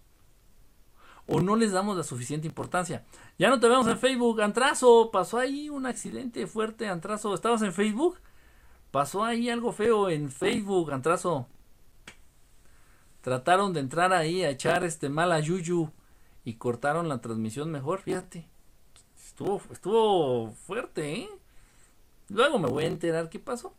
[1.28, 3.04] o no les damos la suficiente importancia.
[3.38, 7.72] Ya no te vemos en Facebook, Antrazo, pasó ahí un accidente fuerte, Antrazo, ¿estabas en
[7.72, 8.18] Facebook?
[8.90, 11.46] Pasó ahí algo feo en Facebook, Antrazo.
[13.20, 15.92] Trataron de entrar ahí a echar este mal a Yuyu
[16.44, 18.48] y cortaron la transmisión mejor, fíjate.
[19.24, 21.28] Estuvo, estuvo fuerte, ¿eh?
[22.28, 23.72] Luego me voy a enterar qué pasó.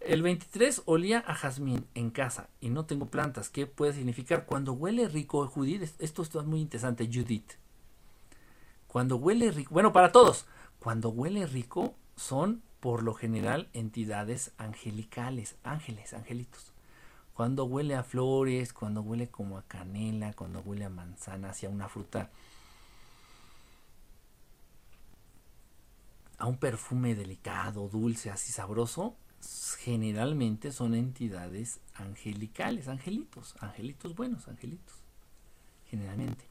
[0.00, 3.50] El 23 olía a jazmín en casa y no tengo plantas.
[3.50, 4.46] ¿Qué puede significar?
[4.46, 7.52] Cuando huele rico, Judith, esto está muy interesante, Judith.
[8.86, 10.46] Cuando huele rico, bueno, para todos,
[10.78, 16.72] cuando huele rico son por lo general entidades angelicales, ángeles, angelitos.
[17.34, 21.88] Cuando huele a flores, cuando huele como a canela, cuando huele a manzana, hacia una
[21.88, 22.30] fruta,
[26.38, 34.94] a un perfume delicado, dulce, así sabroso, generalmente son entidades angelicales, angelitos, angelitos buenos, angelitos,
[35.86, 36.44] generalmente.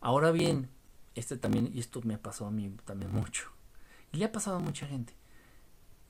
[0.00, 0.68] Ahora bien,
[1.14, 3.50] este también, y esto me ha pasado a mí también mucho,
[4.12, 5.14] y le ha pasado a mucha gente.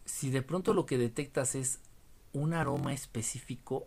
[0.05, 1.81] Si de pronto lo que detectas es
[2.33, 3.87] un aroma específico,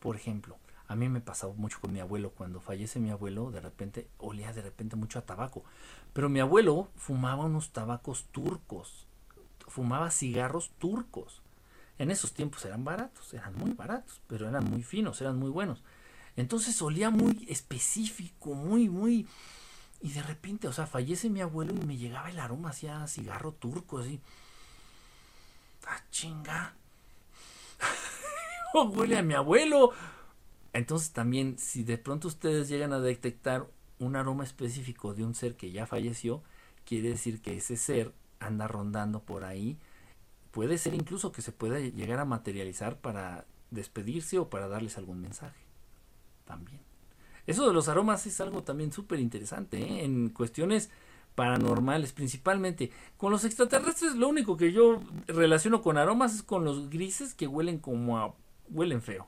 [0.00, 3.60] por ejemplo, a mí me pasado mucho con mi abuelo, cuando fallece mi abuelo, de
[3.60, 5.64] repente olía de repente mucho a tabaco,
[6.12, 9.06] pero mi abuelo fumaba unos tabacos turcos,
[9.68, 11.41] fumaba cigarros turcos.
[11.98, 15.82] En esos tiempos eran baratos, eran muy baratos, pero eran muy finos, eran muy buenos.
[16.36, 19.26] Entonces olía muy específico, muy, muy...
[20.00, 23.52] Y de repente, o sea, fallece mi abuelo y me llegaba el aroma hacia cigarro
[23.52, 24.20] turco, así.
[25.86, 26.74] ¡Ah, chinga!
[28.74, 29.92] huele a mi abuelo.
[30.72, 33.66] Entonces también, si de pronto ustedes llegan a detectar
[33.98, 36.42] un aroma específico de un ser que ya falleció,
[36.84, 39.78] quiere decir que ese ser anda rondando por ahí.
[40.52, 45.20] Puede ser incluso que se pueda llegar a materializar para despedirse o para darles algún
[45.20, 45.60] mensaje.
[46.44, 46.80] También.
[47.46, 50.04] Eso de los aromas es algo también súper interesante ¿eh?
[50.04, 50.90] en cuestiones
[51.34, 52.92] paranormales principalmente.
[53.16, 57.46] Con los extraterrestres lo único que yo relaciono con aromas es con los grises que
[57.46, 58.34] huelen como a...
[58.68, 59.26] huelen feo.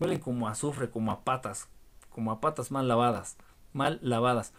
[0.00, 1.68] Huelen como a azufre, como a patas,
[2.08, 3.36] como a patas mal lavadas,
[3.72, 4.52] mal lavadas.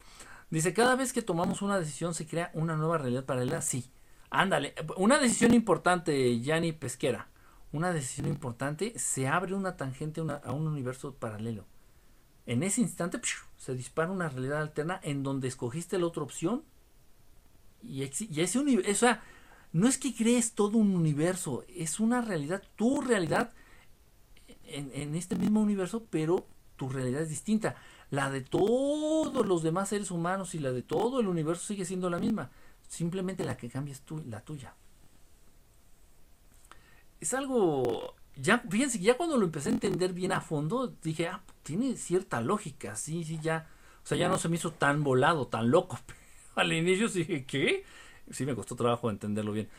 [0.51, 3.61] Dice, cada vez que tomamos una decisión se crea una nueva realidad paralela.
[3.61, 3.89] Sí,
[4.31, 4.73] ándale.
[4.97, 7.27] Una decisión importante, Yanni Pesquera.
[7.71, 11.65] Una decisión importante, se abre una tangente a un universo paralelo.
[12.45, 13.21] En ese instante
[13.57, 16.63] se dispara una realidad alterna en donde escogiste la otra opción.
[17.81, 19.23] Y, ese universo, o sea,
[19.71, 23.53] no es que crees todo un universo, es una realidad, tu realidad
[24.65, 27.75] en, este mismo universo, pero tu realidad es distinta.
[28.09, 32.09] La de todos los demás seres humanos y la de todo el universo sigue siendo
[32.09, 32.51] la misma.
[32.91, 34.73] Simplemente la que cambia es la tuya.
[37.21, 41.39] Es algo ya, fíjense ya cuando lo empecé a entender bien a fondo, dije, ah,
[41.63, 43.65] tiene cierta lógica, sí, sí, ya,
[44.03, 45.97] o sea, ya no se me hizo tan volado, tan loco.
[46.55, 47.85] Al inicio dije, ¿qué?
[48.29, 49.69] Sí me costó trabajo entenderlo bien.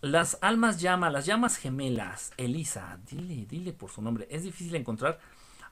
[0.00, 5.20] Las almas llama, las llamas gemelas, Elisa, dile, dile por su nombre, es difícil encontrar.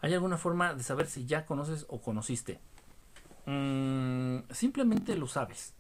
[0.03, 2.61] ¿Hay alguna forma de saber si ya conoces o conociste?
[3.46, 5.75] Mm, simplemente lo sabes.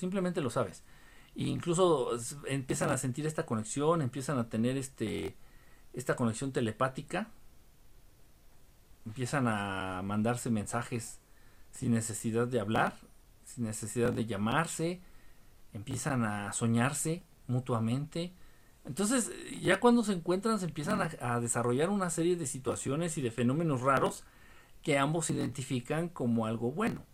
[0.00, 0.82] Simplemente lo sabes.
[1.36, 2.12] E incluso
[2.46, 5.36] empiezan a sentir esta conexión, empiezan a tener este
[5.92, 7.28] esta conexión telepática,
[9.04, 11.20] empiezan a mandarse mensajes
[11.70, 12.94] sin necesidad de hablar,
[13.44, 15.02] sin necesidad de llamarse,
[15.74, 18.32] empiezan a soñarse mutuamente.
[18.86, 23.30] Entonces, ya cuando se encuentran, se empiezan a, desarrollar una serie de situaciones y de
[23.30, 24.24] fenómenos raros
[24.82, 27.04] que ambos identifican como algo bueno.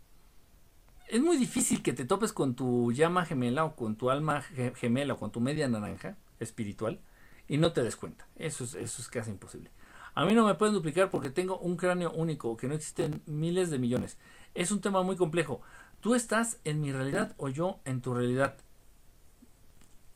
[1.08, 5.14] Es muy difícil que te topes con tu llama gemela o con tu alma gemela
[5.14, 7.00] o con tu media naranja espiritual
[7.46, 8.26] y no te des cuenta.
[8.36, 9.70] Eso es, eso es casi imposible.
[10.14, 13.70] A mí no me pueden duplicar porque tengo un cráneo único, que no existen miles
[13.70, 14.18] de millones.
[14.54, 15.60] Es un tema muy complejo.
[16.00, 18.56] Tú estás en mi realidad o yo en tu realidad.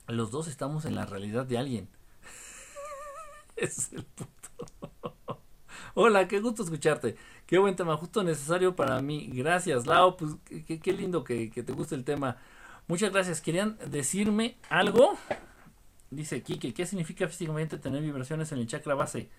[0.09, 1.89] Los dos estamos en la realidad de alguien.
[3.57, 5.15] Ese es el punto.
[5.95, 7.17] Hola, qué gusto escucharte.
[7.47, 9.31] Qué buen tema, justo necesario para mí.
[9.33, 10.17] Gracias, Lau.
[10.17, 12.37] Pues qué, lindo que te guste el tema.
[12.87, 13.41] Muchas gracias.
[13.41, 15.17] ¿Querían decirme algo?
[16.11, 19.31] Dice Kike, ¿qué significa físicamente tener vibraciones en el chakra base?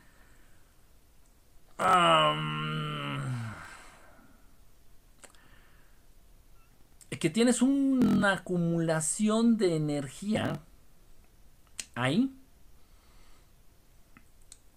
[7.19, 10.61] que tienes una acumulación de energía
[11.93, 12.33] ahí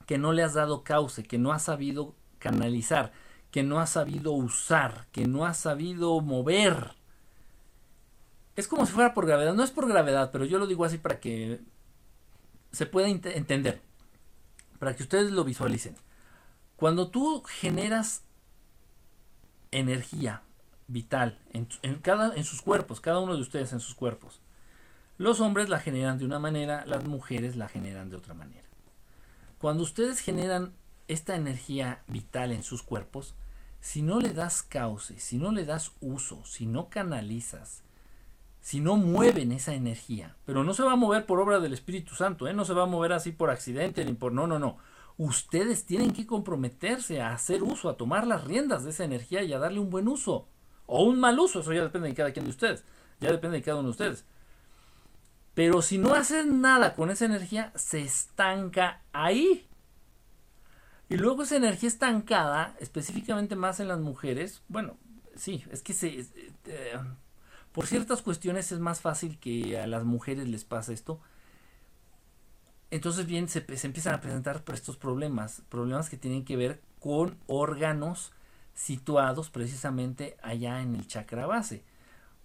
[0.06, 3.12] que no le has dado cauce, que no has sabido canalizar,
[3.50, 6.94] que no has sabido usar, que no has sabido mover.
[8.56, 10.98] Es como si fuera por gravedad, no es por gravedad, pero yo lo digo así
[10.98, 11.60] para que
[12.72, 13.80] se puede entender,
[14.78, 15.96] para que ustedes lo visualicen.
[16.76, 18.24] Cuando tú generas
[19.70, 20.42] energía
[20.86, 21.66] vital en,
[22.02, 24.40] cada, en sus cuerpos, cada uno de ustedes en sus cuerpos,
[25.16, 28.63] los hombres la generan de una manera, las mujeres la generan de otra manera.
[29.64, 30.74] Cuando ustedes generan
[31.09, 33.35] esta energía vital en sus cuerpos,
[33.81, 37.83] si no le das cauce, si no le das uso, si no canalizas,
[38.61, 40.37] si no mueven esa energía.
[40.44, 42.53] Pero no se va a mover por obra del Espíritu Santo, ¿eh?
[42.53, 44.33] no se va a mover así por accidente ni por...
[44.33, 44.77] No, no, no.
[45.16, 49.55] Ustedes tienen que comprometerse a hacer uso, a tomar las riendas de esa energía y
[49.55, 50.46] a darle un buen uso.
[50.85, 52.85] O un mal uso, eso ya depende de cada quien de ustedes.
[53.18, 54.27] Ya depende de cada uno de ustedes.
[55.54, 59.68] Pero si no hacen nada con esa energía, se estanca ahí.
[61.08, 64.96] Y luego esa energía estancada, específicamente más en las mujeres, bueno,
[65.36, 66.26] sí, es que se...
[66.66, 66.98] Eh,
[67.72, 71.20] por ciertas cuestiones es más fácil que a las mujeres les pase esto.
[72.90, 78.32] Entonces bien, se, empiezan a presentar estos problemas, problemas que tienen que ver con órganos
[78.74, 81.82] situados precisamente allá en el chakra base.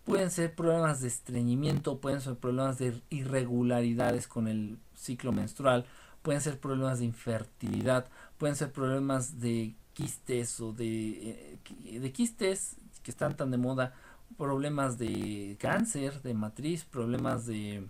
[0.10, 5.86] Pueden ser problemas de estreñimiento, pueden ser problemas de irregularidades con el ciclo menstrual,
[6.24, 8.08] pueden ser problemas de infertilidad,
[8.40, 13.94] pueden ser problemas de quistes o de, eh, de quistes que están tan de moda
[14.36, 17.88] problemas de cáncer, de matriz, problemas de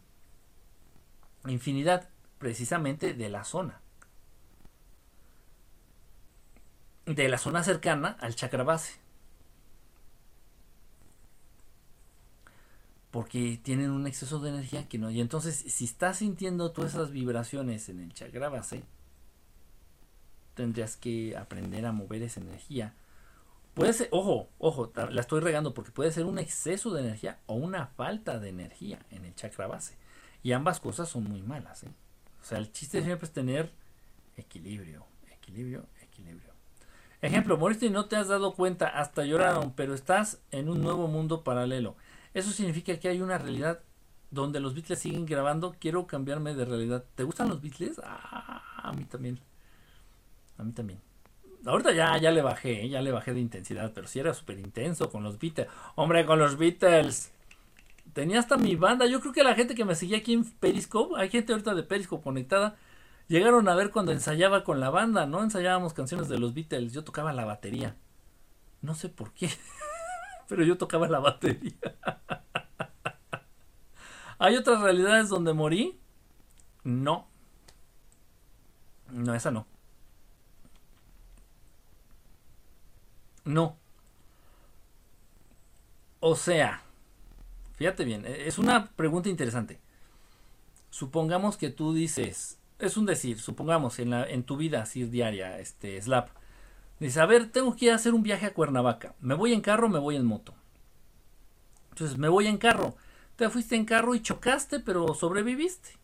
[1.48, 3.80] infinidad, precisamente de la zona.
[7.06, 9.00] De la zona cercana al chakra base.
[13.12, 15.10] Porque tienen un exceso de energía que no.
[15.10, 18.84] Y entonces, si estás sintiendo todas esas vibraciones en el chakra base,
[20.54, 22.94] tendrías que aprender a mover esa energía.
[23.74, 27.56] Puede ser, ojo, ojo, la estoy regando porque puede ser un exceso de energía o
[27.56, 29.96] una falta de energía en el chakra base.
[30.44, 31.84] Y ambas cosas son muy malas.
[31.84, 31.92] ¿eh?
[32.42, 33.72] O sea, el chiste siempre es tener
[34.38, 36.50] equilibrio, equilibrio, equilibrio.
[37.22, 41.08] Ejemplo, moriste y no te has dado cuenta, hasta lloraron, pero estás en un nuevo
[41.08, 41.96] mundo paralelo.
[42.40, 43.82] Eso significa que hay una realidad
[44.32, 45.76] donde los Beatles siguen grabando.
[45.80, 47.04] Quiero cambiarme de realidad.
[47.16, 48.00] ¿Te gustan los Beatles?
[48.04, 49.40] Ah, a mí también.
[50.58, 51.00] A mí también.
[51.66, 55.10] Ahorita ya, ya le bajé, ya le bajé de intensidad, pero sí era súper intenso
[55.10, 55.68] con los Beatles.
[55.96, 57.32] Hombre, con los Beatles.
[58.14, 59.06] Tenía hasta mi banda.
[59.06, 61.84] Yo creo que la gente que me seguía aquí en Periscope, hay gente ahorita de
[61.84, 62.78] Periscope conectada,
[63.28, 65.44] llegaron a ver cuando ensayaba con la banda, ¿no?
[65.44, 66.94] Ensayábamos canciones de los Beatles.
[66.94, 67.96] Yo tocaba la batería.
[68.82, 69.50] No sé por qué.
[70.50, 71.78] pero yo tocaba la batería.
[74.40, 76.00] ¿Hay otras realidades donde morí?
[76.84, 77.28] No.
[79.12, 79.68] No, esa no.
[83.46, 83.78] No.
[86.20, 86.82] O sea,
[87.76, 89.80] fíjate bien, e, es una pregunta interesante.
[90.90, 96.30] Supongamos que tú dices, es un decir, supongamos en, tu vida así diaria, este, Slap,
[97.00, 99.16] Dice, a ver, tengo que ir a hacer un viaje a Cuernavaca.
[99.22, 100.54] ¿Me voy en carro o me voy en moto?
[101.92, 102.96] Entonces, me voy en carro.
[103.38, 105.98] Te fuiste en carro y chocaste, pero sobreviviste.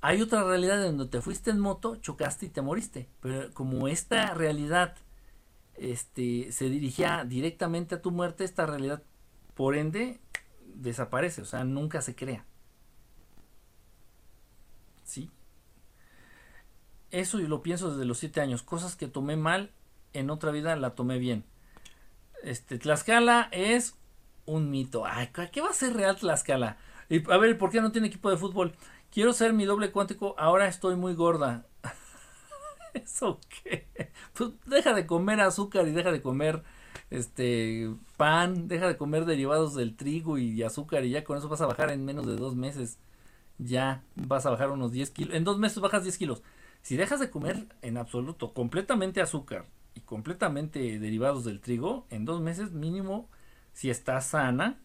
[0.00, 3.08] Hay otra realidad en donde te fuiste en moto, chocaste y te moriste.
[3.20, 4.96] Pero como esta realidad
[5.76, 9.02] este, se dirigía directamente a tu muerte, esta realidad,
[9.54, 10.20] por ende,
[10.74, 11.42] desaparece.
[11.42, 12.46] O sea, nunca se crea.
[15.04, 15.30] ¿Sí?
[17.10, 18.62] Eso yo lo pienso desde los siete años.
[18.62, 19.70] Cosas que tomé mal
[20.14, 21.44] en otra vida la tomé bien.
[22.42, 23.96] Este, Tlaxcala es
[24.46, 25.04] un mito.
[25.06, 26.78] Ay, ¿qué va a ser real Tlaxcala?
[27.08, 28.74] Y, a ver, ¿por qué no tiene equipo de fútbol?
[29.10, 31.66] Quiero ser mi doble cuántico, ahora estoy muy gorda.
[32.94, 33.88] ¿Eso qué?
[34.32, 36.62] Pues deja de comer azúcar y deja de comer
[37.10, 41.60] este pan, deja de comer derivados del trigo y azúcar y ya con eso vas
[41.60, 42.98] a bajar en menos de dos meses.
[43.58, 45.34] Ya vas a bajar unos 10 kilos.
[45.34, 46.42] En dos meses bajas 10 kilos.
[46.82, 52.40] Si dejas de comer en absoluto completamente azúcar, y completamente derivados del trigo, en dos
[52.40, 53.28] meses mínimo,
[53.72, 54.78] si estás sana,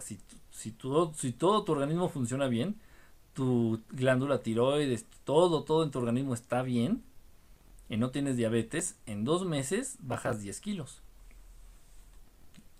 [0.00, 0.18] si,
[0.50, 2.76] si, todo, si todo tu organismo funciona bien,
[3.34, 7.02] tu glándula tiroides, todo, todo en tu organismo está bien,
[7.88, 11.02] y no tienes diabetes, en dos meses bajas 10 kilos.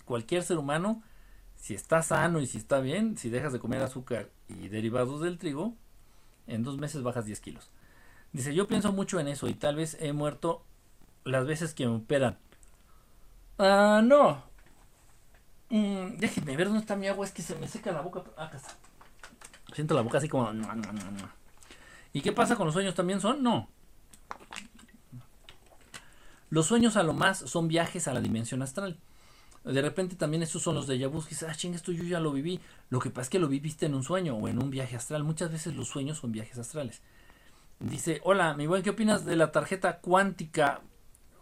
[0.05, 1.03] Cualquier ser humano,
[1.57, 5.39] si está sano y si está bien, si dejas de comer azúcar y derivados del
[5.39, 5.75] trigo,
[6.47, 7.71] en dos meses bajas 10 kilos.
[8.33, 10.65] Dice, yo pienso mucho en eso y tal vez he muerto
[11.25, 12.39] las veces que me operan.
[13.59, 14.43] Ah, no.
[15.71, 18.23] Mm, déjenme ver dónde está mi agua, es que se me seca la boca.
[18.37, 18.77] Acá está.
[19.75, 20.53] Siento la boca así como...
[22.13, 22.95] ¿Y qué pasa con los sueños?
[22.95, 23.43] ¿También son?
[23.43, 23.69] No.
[26.51, 28.99] Los sueños a lo más son viajes a la dimensión astral.
[29.65, 31.23] De repente también estos son los de vu.
[31.25, 32.61] Que ah, ching, esto yo ya lo viví.
[32.91, 35.25] Lo que pasa es que lo viviste en un sueño o en un viaje astral.
[35.25, 37.01] Muchas veces los sueños son viajes astrales.
[37.81, 40.83] Dice, hola, mi buen, ¿qué opinas de la tarjeta cuántica?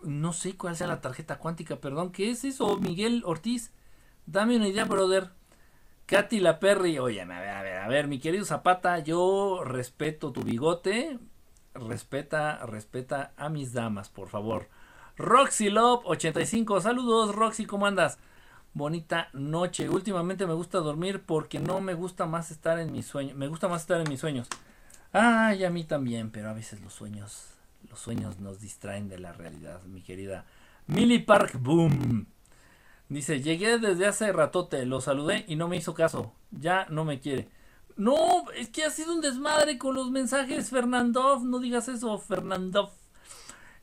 [0.02, 2.76] No sé cuál sea la tarjeta cuántica, perdón, ¿qué es eso?
[2.78, 3.72] Miguel Ortiz,
[4.26, 5.30] dame una idea, brother.
[6.06, 10.32] Katy La Perry, oye, a ver, a ver, a ver, mi querido Zapata, yo respeto
[10.32, 11.18] tu bigote,
[11.74, 14.68] respeta, respeta a mis damas, por favor.
[15.16, 18.18] Roxy Love 85, saludos Roxy, ¿cómo andas?
[18.72, 19.88] Bonita noche.
[19.88, 23.36] Últimamente me gusta dormir porque no me gusta más estar en mis sueños.
[23.36, 24.48] Me gusta más estar en mis sueños.
[25.12, 29.32] Ay, a mí también, pero a veces los sueños los sueños nos distraen de la
[29.32, 30.44] realidad, mi querida
[30.86, 32.26] Millie Park Boom.
[33.08, 36.32] Dice, llegué desde hace ratote, lo saludé y no me hizo caso.
[36.52, 37.48] Ya no me quiere.
[37.96, 41.44] No, es que ha sido un desmadre con los mensajes, Fernandov.
[41.44, 42.92] No digas eso, Fernandov.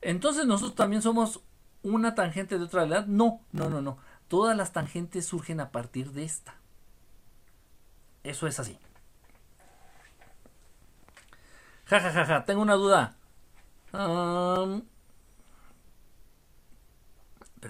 [0.02, 1.42] Entonces nosotros también somos
[1.84, 3.06] una tangente de otra realidad.
[3.08, 3.98] No, no, no, no.
[4.30, 6.56] Todas las tangentes surgen a partir de esta.
[8.24, 8.78] Eso es así.
[11.86, 12.46] Ja, ja, ja, ja.
[12.46, 13.17] Tengo una duda.
[13.98, 14.84] Um,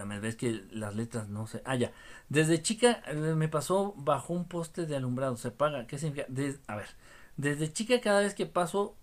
[0.06, 1.62] me ves que las letras no sé.
[1.66, 1.92] Ah, ya.
[2.30, 5.38] Desde chica eh, me pasó bajo un poste de alumbrado.
[5.38, 5.88] Se paga.
[5.88, 6.28] ¿Qué significa?
[6.68, 6.88] a ver.
[7.38, 8.96] Desde chica cada vez que paso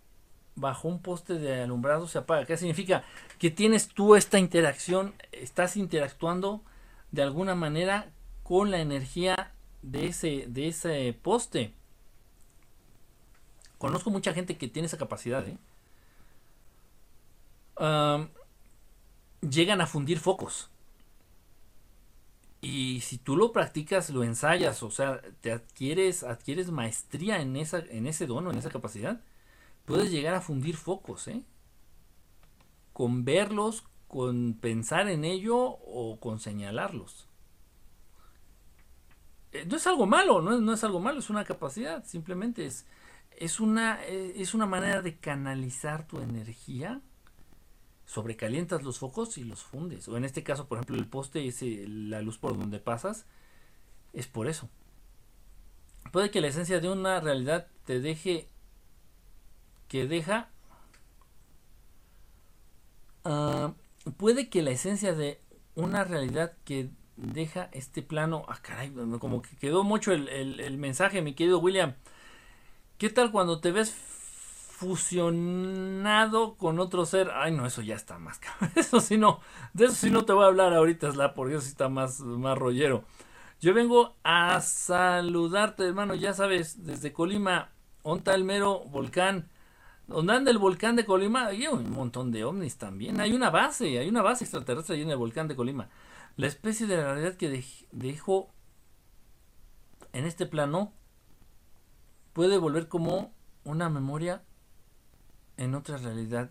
[0.57, 2.45] bajo un poste de alumbrado se apaga.
[2.45, 3.05] ¿Qué significa?
[3.39, 5.15] Que tienes tú esta interacción.
[5.33, 6.63] Estás interactuando
[7.13, 8.11] de alguna manera
[8.43, 9.53] con la energía
[9.83, 11.73] de ese, de ese poste.
[13.79, 15.59] Conozco mucha gente que tiene esa capacidad, ¿eh?
[19.41, 20.71] Llegan a fundir focos.
[22.61, 27.81] Y si tú lo practicas, lo ensayas, o sea, te adquieres, adquieres maestría en, esa,
[27.81, 29.21] en ese dono, en esa capacidad,
[29.85, 31.43] puedes llegar a fundir focos, ¿eh?
[32.95, 37.29] Con verlos, con pensar en ello o con señalarlos.
[39.53, 42.65] Eh, no es algo malo, no es, no es algo malo, es una capacidad, simplemente
[42.65, 42.87] es,
[43.37, 47.03] es, una, eh, es una manera de canalizar tu energía
[48.07, 50.09] sobrecalientas los focos y los fundes.
[50.09, 53.27] O en este caso, por ejemplo, el poste es la luz por donde pasas.
[54.13, 54.69] Es por eso.
[56.13, 58.49] Puede que la esencia de una realidad te deje
[59.89, 60.51] que deja...
[63.25, 63.73] Ah,
[64.17, 65.41] puede que la esencia de
[65.75, 68.45] una realidad que deja este plano...
[68.49, 71.95] Ah, caray, como que quedó mucho el, el mensaje, mi querido William.
[72.99, 74.14] ¿Qué tal cuando te ves
[74.75, 77.31] fusionado con otro ser.
[77.33, 78.41] Ay, no, eso ya está más
[78.77, 79.41] Eso sí no,
[79.73, 82.21] de eso sí no te voy a hablar ahorita, Sla, porque eso sí está más,
[82.21, 83.05] más rollero.
[83.61, 87.71] Yo vengo a saludarte, hermano, ya sabes, desde Colima,
[88.03, 89.49] onta el mero volcán.
[90.07, 93.21] Donde anda el volcán de Colima, hay un montón de ovnis también.
[93.21, 95.89] Hay una base, hay una base extraterrestre ahí en el volcán de Colima.
[96.37, 98.53] La especie de realidad que dejo
[100.13, 100.93] en este plano
[102.35, 104.43] puede volver como una memoria
[105.57, 106.51] en otra realidad.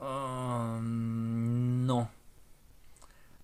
[0.00, 2.10] Um, no.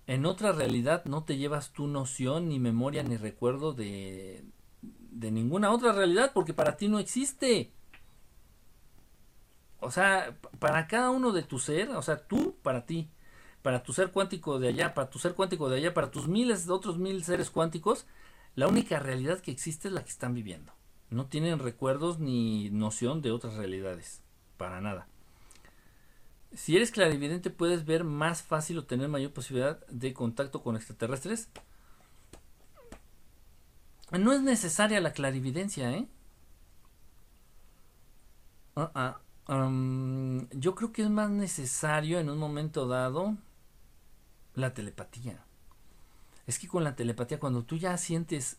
[0.05, 4.43] En otra realidad no te llevas tu noción, ni memoria, ni recuerdo de,
[4.81, 7.71] de ninguna otra realidad, porque para ti no existe.
[9.79, 13.09] O sea, para cada uno de tu ser, o sea, tú para ti,
[13.61, 16.65] para tu ser cuántico de allá, para tu ser cuántico de allá, para tus miles
[16.65, 18.05] de otros mil seres cuánticos,
[18.55, 20.73] la única realidad que existe es la que están viviendo.
[21.13, 24.21] No tienen recuerdos ni noción de otras realidades.
[24.57, 25.07] Para nada.
[26.53, 31.49] Si eres clarividente puedes ver más fácil o tener mayor posibilidad de contacto con extraterrestres.
[34.11, 36.07] No es necesaria la clarividencia, ¿eh?
[38.75, 39.69] Ah, ah,
[40.51, 43.37] yo creo que es más necesario en un momento dado
[44.55, 45.45] la telepatía.
[46.47, 48.57] Es que con la telepatía, cuando tú ya sientes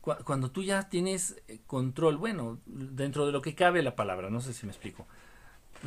[0.00, 4.40] cuando tú ya tienes eh, control, bueno, dentro de lo que cabe la palabra, no
[4.40, 5.06] sé si me explico.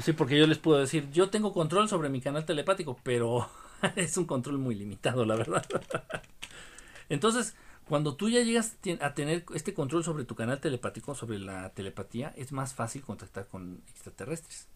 [0.01, 3.49] Sí, porque yo les puedo decir, yo tengo control sobre mi canal telepático, pero
[3.95, 5.65] es un control muy limitado, la verdad.
[7.09, 7.55] Entonces,
[7.85, 12.33] cuando tú ya llegas a tener este control sobre tu canal telepático, sobre la telepatía,
[12.37, 14.67] es más fácil contactar con extraterrestres.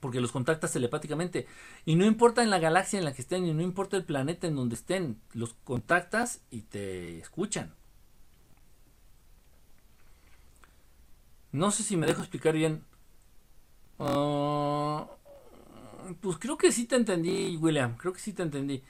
[0.00, 1.46] Porque los contactas telepáticamente.
[1.84, 4.46] Y no importa en la galaxia en la que estén, y no importa el planeta
[4.46, 7.74] en donde estén, los contactas y te escuchan.
[11.52, 12.84] No sé si me dejo explicar bien.
[13.98, 15.06] Ah,
[16.20, 17.96] pues creo que sí te entendí, William.
[17.96, 18.82] Creo que sí te entendí.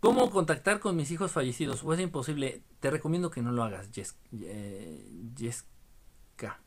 [0.00, 1.82] ¿Cómo contactar con mis hijos fallecidos?
[1.84, 2.62] O es imposible.
[2.80, 4.18] Te recomiendo que no lo hagas, Jessica.
[4.32, 6.60] Eh, Jessica.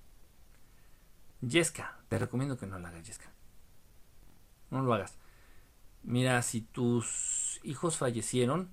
[2.10, 3.32] Te recomiendo que no lo hagas, Jessica.
[4.72, 5.18] No lo hagas.
[6.04, 8.70] Mira, si tus hijos fallecieron,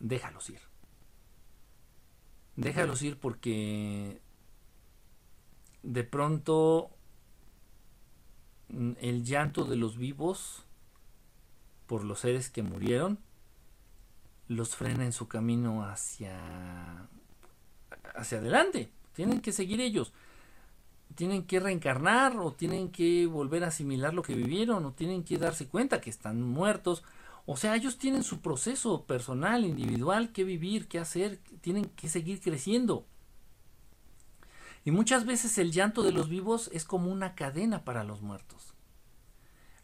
[0.00, 0.60] déjalos ir.
[2.56, 4.20] Déjalos ir porque
[5.84, 6.90] de pronto
[8.68, 10.64] mm, el llanto de los vivos
[11.86, 13.18] por los seres que murieron
[14.48, 17.08] los frena en su camino hacia
[18.14, 18.90] hacia adelante.
[19.14, 20.12] Tienen que seguir ellos.
[21.14, 25.38] Tienen que reencarnar o tienen que volver a asimilar lo que vivieron o tienen que
[25.38, 27.04] darse cuenta que están muertos.
[27.46, 32.40] O sea, ellos tienen su proceso personal, individual, que vivir, que hacer, tienen que seguir
[32.40, 33.06] creciendo.
[34.84, 38.74] Y muchas veces el llanto de los vivos es como una cadena para los muertos.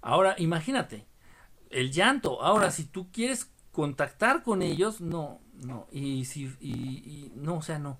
[0.02, 1.06] Ahora, imagínate,
[1.70, 2.42] el llanto.
[2.42, 5.86] Ahora, si tú quieres contactar con ellos, no, no.
[5.90, 7.98] Y si, y, no, o sea, no.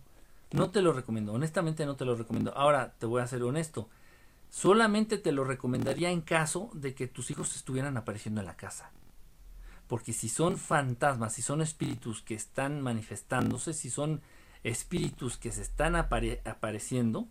[0.53, 1.32] No te lo recomiendo.
[1.32, 2.53] Honestamente no te lo recomiendo.
[2.57, 3.88] Ahora, te voy a ser honesto.
[4.51, 8.90] Solamente te lo recomendaría en caso de que tus hijos estuvieran apareciendo en la casa.
[9.86, 14.22] Porque si son fantasmas, si son espíritus que están manifestándose, si son
[14.65, 17.29] espíritus que se están apareciendo,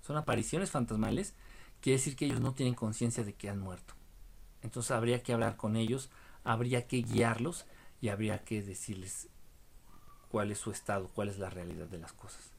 [0.00, 1.34] son apariciones fantasmales,
[1.80, 3.94] quiere decir que ellos no tienen conciencia de que han muerto.
[4.62, 6.10] Entonces habría que hablar con ellos,
[6.44, 7.66] habría que guiarlos
[8.00, 9.28] y habría que decirles
[10.30, 12.50] cuál es su estado, cuál es la realidad de las cosas.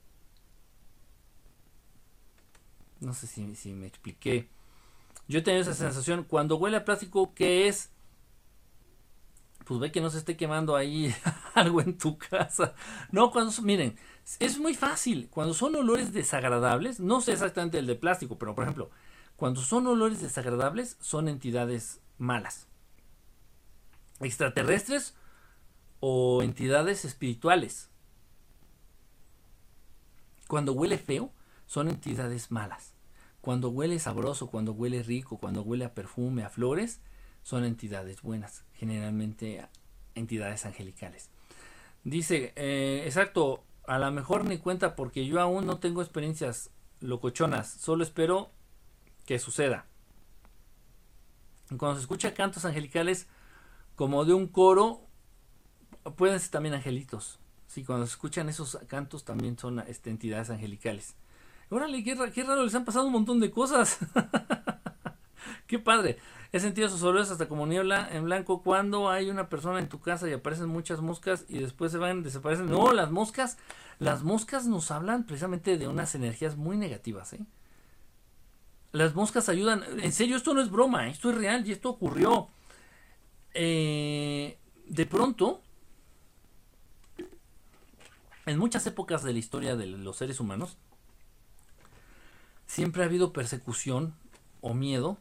[2.99, 4.47] No sé si, si me expliqué.
[5.27, 7.91] Yo tengo esa sensación, cuando huele a plástico, ¿qué es?
[9.67, 11.13] Pues ve que no se esté quemando ahí
[11.53, 12.73] algo en tu casa.
[13.11, 13.97] No, cuando, miren,
[14.39, 15.27] es muy fácil.
[15.29, 18.89] Cuando son olores desagradables, no sé exactamente el de plástico, pero por ejemplo,
[19.35, 22.67] cuando son olores desagradables, son entidades malas.
[24.21, 25.15] Extraterrestres,
[25.99, 27.89] o entidades espirituales.
[30.47, 31.33] Cuando huele feo,
[31.65, 32.93] son entidades malas.
[33.41, 37.01] Cuando huele sabroso, cuando huele rico, cuando huele a perfume, a flores,
[37.47, 39.65] son entidades buenas, generalmente
[40.15, 41.29] entidades angelicales.
[42.03, 47.69] Dice, eh, exacto, a lo mejor ni cuenta porque yo aún no tengo experiencias locochonas,
[47.69, 48.51] solo espero
[49.25, 49.85] que suceda.
[51.69, 53.27] Cuando se escucha cantos angelicales
[53.95, 55.07] como de un coro,
[56.17, 57.39] pueden ser también angelitos.
[57.67, 61.15] Sí, cuando se escuchan esos cantos también son este, entidades angelicales.
[61.69, 63.99] Órale, qué, qué raro, les han pasado un montón de cosas.
[65.67, 66.17] qué padre.
[66.51, 69.99] He sentido sus olores hasta como niebla en blanco cuando hay una persona en tu
[69.99, 72.69] casa y aparecen muchas moscas y después se van, desaparecen.
[72.69, 73.57] No, las moscas,
[73.99, 77.45] las moscas nos hablan precisamente de unas energías muy negativas, ¿eh?
[78.93, 79.83] Las moscas ayudan.
[80.01, 82.47] En serio, esto no es broma, esto es real y esto ocurrió.
[83.53, 84.57] Eh,
[84.87, 85.61] de pronto,
[88.45, 90.77] en muchas épocas de la historia de los seres humanos,
[92.65, 94.15] siempre ha habido persecución
[94.61, 95.17] o miedo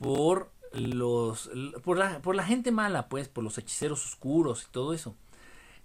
[0.00, 1.50] por los
[1.82, 5.14] por la, por la gente mala, pues, por los hechiceros oscuros y todo eso.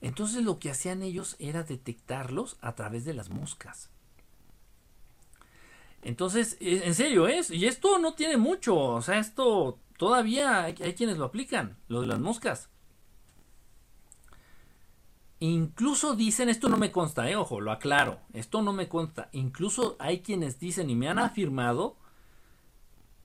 [0.02, 3.90] Entonces lo que hacían ellos era detectarlos a través de las moscas.
[6.02, 10.74] Entonces, e, en serio, es, y esto no tiene mucho, o sea, esto todavía hay,
[10.74, 12.70] quienes lo aplican, lo de las moscas.
[15.40, 19.30] Incluso dicen, esto no me consta, eh, ojo, lo aclaro, esto no me consta.
[19.32, 21.98] Incluso hay quienes dicen y me han afirmado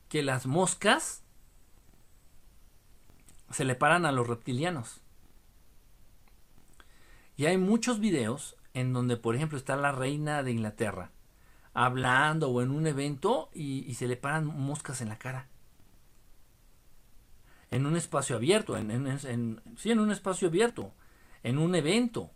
[0.09, 1.23] que las moscas
[3.51, 5.01] se le paran a los reptilianos.
[7.37, 11.13] Y hay muchos videos en donde, por ejemplo, está la reina de Inglaterra
[11.75, 15.47] hablando o en un evento y, se le paran moscas en la cara.
[17.71, 18.77] En un espacio abierto,
[19.77, 20.93] sí, en un espacio abierto,
[21.45, 22.33] en un evento.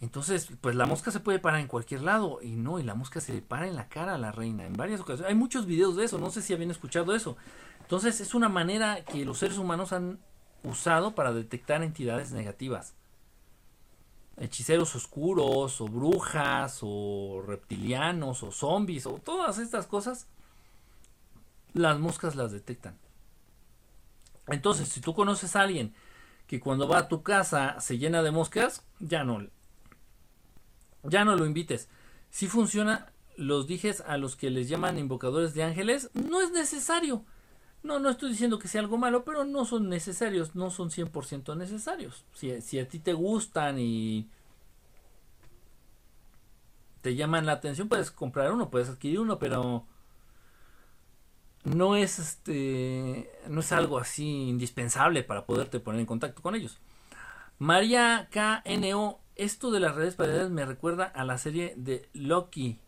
[0.00, 3.20] Entonces, pues la mosca se puede parar en cualquier lado y no, y la mosca
[3.20, 5.30] se le para en la cara a la reina en varias ocasiones.
[5.30, 7.36] Hay muchos videos de eso, no sé si habían escuchado eso.
[7.80, 10.18] Entonces, es una manera que los seres humanos han
[10.64, 12.94] usado para detectar entidades negativas.
[14.38, 20.26] Hechiceros oscuros, o brujas, o reptilianos, o zombies, o todas estas cosas,
[21.72, 22.98] las moscas las detectan.
[24.46, 25.94] Entonces, si tú conoces a alguien
[26.46, 29.46] que cuando va a tu casa se llena de moscas, ya no,
[31.08, 31.88] ya no lo invites.
[32.30, 37.24] Si funciona los dijes a los que les llaman invocadores de ángeles, no es necesario.
[37.82, 41.56] No, no estoy diciendo que sea algo malo, pero no son necesarios, no son 100%
[41.56, 42.24] necesarios.
[42.32, 44.28] Si, si a ti te gustan y
[47.02, 49.86] te llaman la atención, puedes comprar uno, puedes adquirir uno, pero
[51.62, 56.78] no es este no es algo así indispensable para poderte poner en contacto con ellos.
[57.58, 62.78] María KNO esto de las redes paralelas me recuerda a la serie de Loki.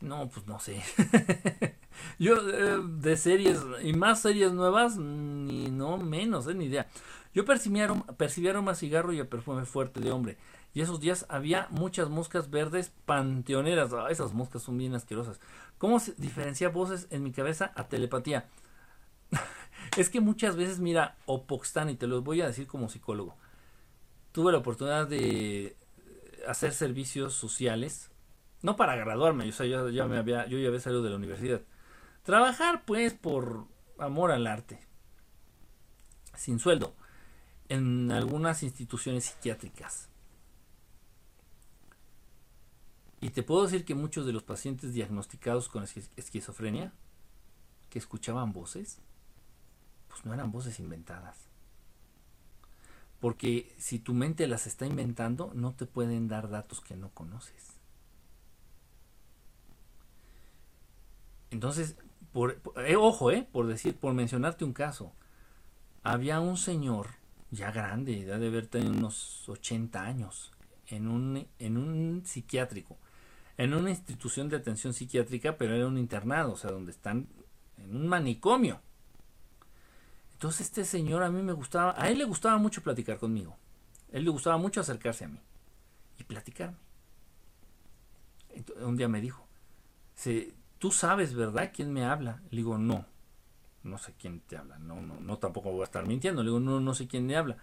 [0.00, 0.82] No, pues no sé.
[2.18, 6.88] Yo eh, de series y más series nuevas, ni no menos, eh, ni idea.
[7.34, 8.04] Yo percibí aroma,
[8.50, 10.38] aroma cigarro y perfume fuerte de hombre.
[10.74, 13.92] Y esos días había muchas moscas verdes panteoneras.
[13.92, 15.40] Ah, esas moscas son bien asquerosas.
[15.78, 18.48] ¿Cómo se diferencia voces en mi cabeza a telepatía?
[19.96, 23.36] es que muchas veces, mira, Opoxtán, y te lo voy a decir como psicólogo
[24.32, 25.76] tuve la oportunidad de
[26.48, 28.10] hacer servicios sociales,
[28.62, 31.16] no para graduarme, o sea, yo ya me había, yo ya había salido de la
[31.16, 31.62] universidad.
[32.22, 33.66] Trabajar pues por
[33.98, 34.80] amor al arte,
[36.36, 36.94] sin sueldo,
[37.68, 40.08] en algunas instituciones psiquiátricas.
[43.20, 45.84] Y te puedo decir que muchos de los pacientes diagnosticados con
[46.16, 46.92] esquizofrenia,
[47.88, 48.98] que escuchaban voces,
[50.08, 51.51] pues no eran voces inventadas
[53.22, 57.76] porque si tu mente las está inventando, no te pueden dar datos que no conoces.
[61.52, 61.94] Entonces,
[62.84, 65.12] eh, ojo, eh, por decir, por mencionarte un caso,
[66.02, 67.10] había un señor
[67.52, 70.50] ya grande, ya de haber tenido unos 80 años,
[70.88, 72.98] en un, en un psiquiátrico,
[73.56, 77.28] en una institución de atención psiquiátrica, pero era un internado, o sea, donde están
[77.78, 78.80] en un manicomio.
[80.42, 83.56] Entonces este señor a mí me gustaba, a él le gustaba mucho platicar conmigo.
[84.10, 85.38] Él le gustaba mucho acercarse a mí
[86.18, 86.78] y platicarme.
[88.80, 89.46] un día me dijo,
[90.80, 91.70] tú sabes, ¿verdad?
[91.72, 92.42] ¿Quién me habla?
[92.50, 93.06] Le digo, no,
[93.84, 96.42] no sé quién te habla, no, no, no tampoco voy a estar mintiendo.
[96.42, 97.58] Le digo, no, no sé quién me habla.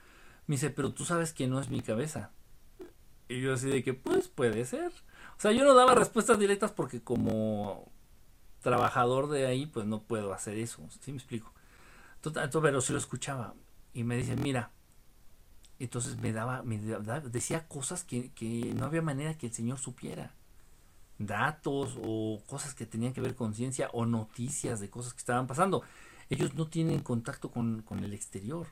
[0.47, 2.31] Me dice, pero tú sabes que no es mi cabeza.
[3.27, 4.93] Y yo así de que, pues puede ser.
[5.37, 7.91] O sea, yo no daba respuestas directas porque como
[8.61, 10.87] trabajador de ahí, pues no puedo hacer eso.
[11.01, 11.53] ¿Sí me explico?
[12.61, 13.55] Pero si lo escuchaba
[13.93, 14.71] y me dice, mira,
[15.79, 20.35] Entonces me daba, me decía cosas que, que no había manera que el Señor supiera.
[21.19, 25.47] Datos o cosas que tenían que ver con ciencia o noticias de cosas que estaban
[25.47, 25.83] pasando.
[26.29, 28.67] Ellos no tienen contacto con, con el exterior.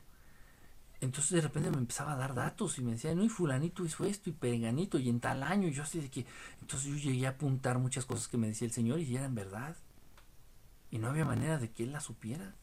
[1.00, 4.04] Entonces de repente me empezaba a dar datos y me decía, no, y fulanito hizo
[4.04, 5.68] esto y perenganito y en tal año.
[5.68, 6.26] Y yo así de que,
[6.60, 9.76] entonces yo llegué a apuntar muchas cosas que me decía el Señor y eran verdad.
[10.90, 12.54] Y no había manera de que Él las supiera.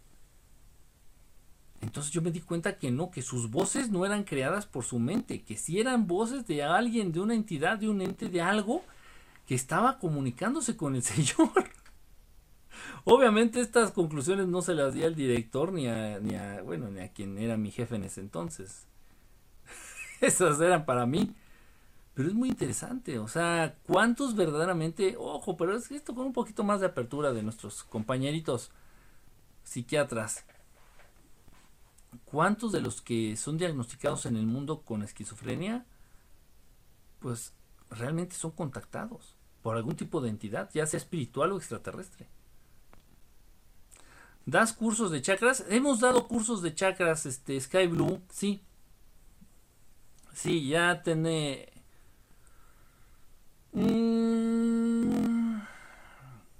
[1.81, 4.99] Entonces yo me di cuenta que no, que sus voces no eran creadas por su
[4.99, 8.83] mente, que si eran voces de alguien, de una entidad, de un ente, de algo
[9.45, 11.69] que estaba comunicándose con el Señor.
[13.03, 17.01] Obviamente estas conclusiones no se las di al director ni a, ni a, bueno, ni
[17.01, 18.87] a quien era mi jefe en ese entonces.
[20.21, 21.33] Esas eran para mí.
[22.15, 26.63] Pero es muy interesante, o sea, ¿cuántos verdaderamente, ojo, pero es esto con un poquito
[26.63, 28.71] más de apertura de nuestros compañeritos
[29.63, 30.45] psiquiatras,
[32.25, 35.85] ¿cuántos de los que son diagnosticados en el mundo con esquizofrenia,
[37.19, 37.53] pues
[37.89, 42.27] realmente son contactados por algún tipo de entidad, ya sea espiritual o extraterrestre?
[44.45, 45.65] ¿Das cursos de chakras?
[45.69, 48.61] Hemos dado cursos de chakras, este, Sky Blue, sí.
[50.33, 51.71] Sí, ya tiene...
[53.71, 55.61] Mm,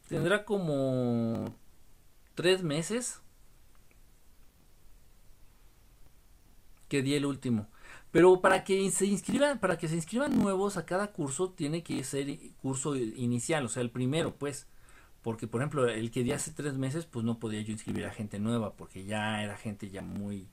[0.08, 1.54] tendrá como
[2.34, 3.22] tres meses
[6.88, 7.68] que di el último.
[8.12, 12.04] Pero para que se inscriban, para que se inscriban nuevos a cada curso, tiene que
[12.04, 12.28] ser
[12.62, 14.68] curso inicial, o sea, el primero, pues.
[15.22, 18.12] Porque, por ejemplo, el que di hace tres meses, pues no podía yo inscribir a
[18.12, 20.48] gente nueva, porque ya era gente ya muy,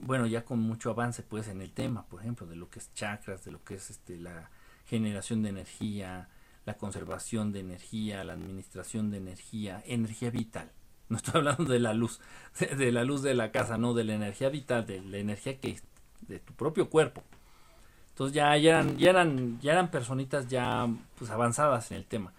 [0.00, 2.92] bueno, ya con mucho avance, pues, en el tema, por ejemplo, de lo que es
[2.94, 4.50] chakras, de lo que es este la
[4.86, 6.28] generación de energía,
[6.64, 10.70] la conservación de energía, la administración de energía, energía vital.
[11.12, 12.20] No estoy hablando de la luz,
[12.58, 15.78] de la luz de la casa, no, de la energía vital, de la energía que
[16.22, 17.22] de tu propio cuerpo.
[18.08, 20.88] Entonces ya, ya eran, ya eran, ya eran personitas ya
[21.18, 22.32] pues avanzadas en el tema.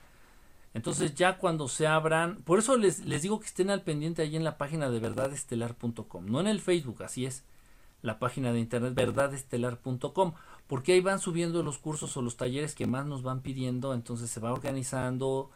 [0.74, 4.36] Entonces ya cuando se abran, por eso les, les digo que estén al pendiente ahí
[4.36, 7.44] en la página de verdadestelar.com, no en el Facebook, así es,
[8.02, 10.34] la página de internet verdadestelar.com,
[10.66, 14.32] porque ahí van subiendo los cursos o los talleres que más nos van pidiendo, entonces
[14.32, 15.52] se va organizando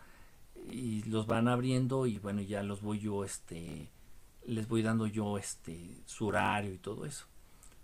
[0.70, 3.89] y los van abriendo y bueno, ya los voy yo, este,
[4.45, 7.26] les voy dando yo este, su horario y todo eso.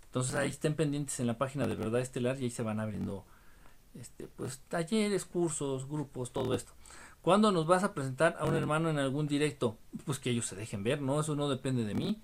[0.06, 3.24] Entonces ahí estén pendientes en la página de Verdad Estelar y ahí se van abriendo
[3.94, 6.72] este, pues talleres, cursos, grupos, todo esto.
[7.22, 9.78] ¿Cuándo nos vas a presentar a un hermano en algún directo?
[10.04, 11.20] Pues que ellos se dejen ver, ¿no?
[11.20, 12.20] Eso no depende de mí.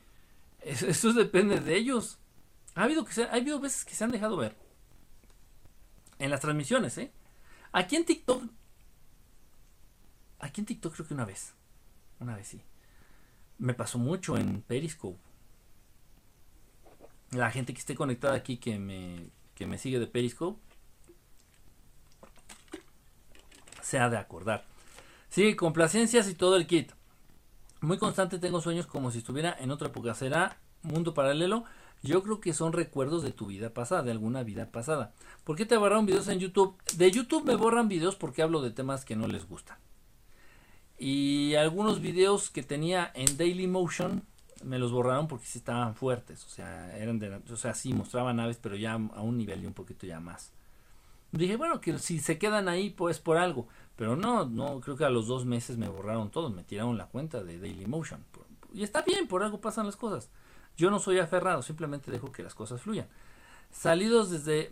[0.60, 2.18] Eso, depende de ellos.
[2.74, 4.56] Ha habido, que ha habido veces que se han dejado ver.
[6.18, 7.10] En las transmisiones, ¿eh?
[7.72, 8.42] Aquí en TikTok.
[10.40, 11.54] Aquí en TikTok creo que una vez.
[12.18, 12.62] Una vez sí.
[13.58, 15.18] Me pasó mucho en Periscope.
[17.30, 20.58] La gente que esté conectada aquí que me, que me sigue de Periscope.
[23.82, 24.64] Se ha de acordar.
[25.28, 26.92] Sí, complacencias y todo el kit.
[27.80, 30.14] Muy constante tengo sueños como si estuviera en otra época.
[30.14, 31.64] ¿Será mundo paralelo?
[32.02, 35.12] Yo creo que son recuerdos de tu vida pasada, de alguna vida pasada.
[35.44, 36.76] ¿Por qué te borraron videos en YouTube?
[36.96, 39.76] De YouTube me borran videos porque hablo de temas que no les gustan.
[41.02, 44.22] Y algunos videos que tenía en Daily Motion
[44.62, 46.44] me los borraron porque sí estaban fuertes.
[46.44, 49.66] O sea, eran de, o sea, sí mostraban aves, pero ya a un nivel y
[49.66, 50.52] un poquito ya más.
[51.32, 53.66] Dije, bueno, que si se quedan ahí, pues por algo.
[53.96, 57.06] Pero no, no, creo que a los dos meses me borraron todos, me tiraron la
[57.06, 58.22] cuenta de Dailymotion.
[58.74, 60.28] Y está bien, por algo pasan las cosas.
[60.76, 63.08] Yo no soy aferrado, simplemente dejo que las cosas fluyan.
[63.70, 64.70] Salidos desde,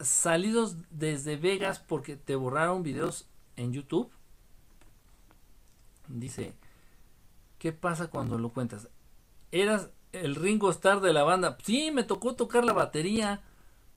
[0.00, 4.10] salidos desde Vegas porque te borraron videos en YouTube.
[6.08, 6.54] Dice,
[7.58, 8.88] ¿qué pasa cuando lo cuentas?
[9.52, 11.56] Eras el Ringo Starr de la banda.
[11.62, 13.42] Sí, me tocó tocar la batería.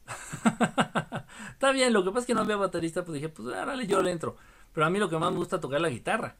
[1.51, 4.01] Está bien, lo que pasa es que no había baterista, pues dije, pues árale, yo
[4.01, 4.35] le entro.
[4.73, 6.35] Pero a mí lo que más me gusta tocar es la guitarra.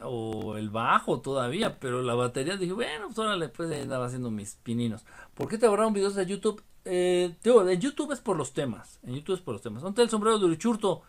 [0.00, 4.54] O el bajo todavía, pero la batería dije, bueno, pues órale, pues andaba haciendo mis
[4.56, 5.04] pininos.
[5.34, 6.62] ¿Por qué te borraron videos de YouTube?
[6.84, 9.00] Eh, en YouTube es por los temas.
[9.02, 9.82] En YouTube es por los temas.
[9.82, 11.02] ¿Dónde el sombrero de Urichurto?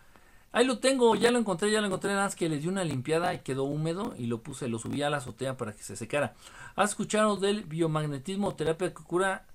[0.51, 2.11] Ahí lo tengo, ya lo encontré, ya lo encontré.
[2.11, 5.01] Nada más que le di una limpiada y quedó húmedo y lo puse, lo subí
[5.03, 6.35] a la azotea para que se secara.
[6.75, 9.45] ¿Has escuchado del biomagnetismo, terapia que cura,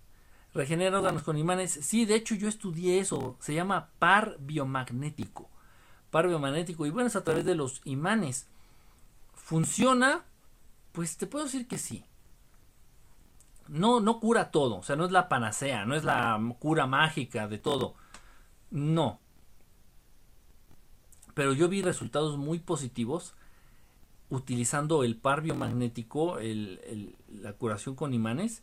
[0.52, 1.72] regenera órganos con imanes?
[1.72, 3.36] Sí, de hecho yo estudié eso.
[3.40, 5.50] Se llama par biomagnético
[6.14, 8.46] par biomagnético y bueno, es a través de los imanes.
[9.32, 10.22] ¿Funciona?
[10.92, 12.04] Pues te puedo decir que sí.
[13.66, 17.48] No, no cura todo, o sea, no es la panacea, no es la cura mágica
[17.48, 17.96] de todo.
[18.70, 19.18] No.
[21.34, 23.34] Pero yo vi resultados muy positivos
[24.30, 28.62] utilizando el par biomagnético, el, la curación con imanes,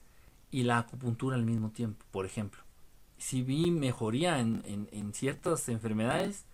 [0.52, 2.62] y la acupuntura al mismo tiempo, por ejemplo.
[3.18, 6.46] Si vi mejoría en, ciertas enfermedades,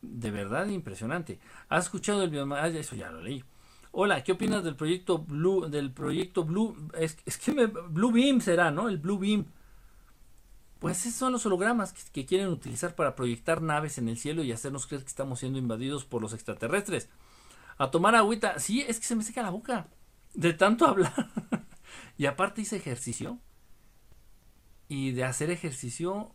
[0.00, 1.38] de verdad impresionante.
[1.68, 2.60] ¿Has escuchado el bioma?
[2.62, 3.44] Ah, eso ya lo leí.
[3.92, 5.68] Hola, ¿qué opinas del proyecto Blue?
[5.68, 6.74] Del proyecto Blue.
[6.98, 8.88] Es, que me, Blue Beam será, ¿no?
[8.88, 9.44] El Blue Beam.
[10.82, 14.50] Pues esos son los hologramas que, quieren utilizar para proyectar naves en el cielo y
[14.50, 17.08] hacernos creer que estamos siendo invadidos por los extraterrestres.
[17.78, 18.58] A tomar agüita.
[18.58, 19.86] Sí, es que se me seca la boca.
[20.34, 21.30] De tanto hablar.
[22.18, 23.38] y aparte hice ejercicio.
[24.88, 26.34] Y de hacer ejercicio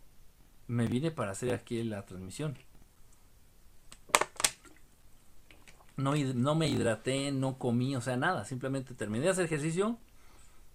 [0.66, 2.56] me vine para hacer aquí la transmisión.
[5.98, 8.46] No, no me hidraté, no comí, o sea, nada.
[8.46, 9.98] Simplemente terminé de hacer ejercicio,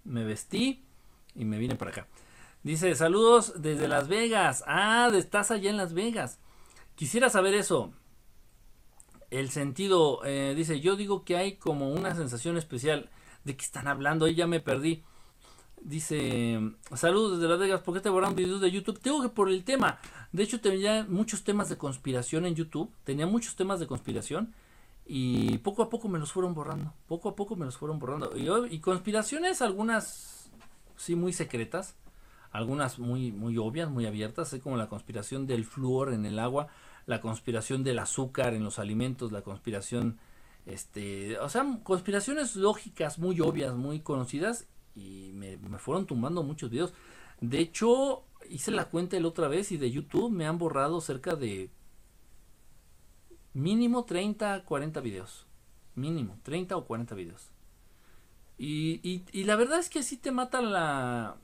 [0.04, 0.86] me vestí
[1.34, 2.08] y me vine para acá.
[2.64, 4.64] Dice, saludos desde Las Vegas.
[4.68, 6.40] Ah, estás allá en Las Vegas.
[6.96, 7.92] Quisiera saber eso.
[9.32, 13.10] El sentido, eh, dice, yo digo que hay como una sensación especial.
[13.44, 14.26] ¿De qué están hablando?
[14.26, 15.04] Ahí ya me perdí.
[15.82, 16.62] Dice,
[16.96, 19.02] saludos desde Las Vegas, ¿por qué te borraron videos de YouTube?
[19.02, 20.00] Tengo que por el tema.
[20.32, 22.90] De hecho, tenía muchos temas de conspiración en YouTube.
[23.04, 24.54] Tenía muchos temas de conspiración.
[25.06, 26.94] Y poco a poco me los fueron borrando.
[27.08, 28.32] Poco a poco me los fueron borrando.
[28.70, 30.50] Y, conspiraciones, algunas
[30.96, 31.96] sí muy secretas.
[32.54, 34.56] Algunas muy, muy obvias, muy abiertas.
[34.64, 36.70] como la conspiración del flúor en el agua.
[37.06, 39.34] La conspiración del azúcar en los alimentos.
[39.34, 40.20] La conspiración...
[40.66, 46.70] Este, o sea, conspiraciones lógicas muy obvias, muy conocidas y me, me fueron tumbando muchos
[46.70, 46.94] videos.
[47.42, 51.36] De hecho, hice la cuenta el otra vez y de YouTube me han borrado cerca
[51.36, 51.70] de
[53.54, 55.46] Mínimo 30, 40 videos.
[55.96, 57.52] Mínimo, 30 o 40 videos.
[58.58, 61.38] Y, y, y la verdad es que sí te matan la...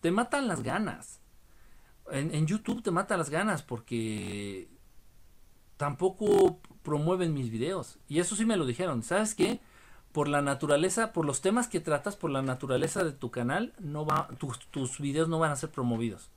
[0.00, 1.20] Te matan las ganas.
[2.10, 4.68] En, YouTube te matan las ganas porque
[5.76, 7.98] tampoco promueven mis videos.
[8.08, 9.02] Y eso sí me lo dijeron.
[9.02, 9.60] ¿Sabes qué?
[10.12, 14.06] Por la naturaleza, por los temas que tratas, por la naturaleza de tu canal, no
[14.06, 16.30] va, tus, videos no van a ser promovidos.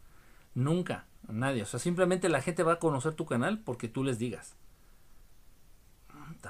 [0.56, 1.64] Nunca, nadie.
[1.64, 4.56] O sea, simplemente la gente va a conocer tu canal porque tú les digas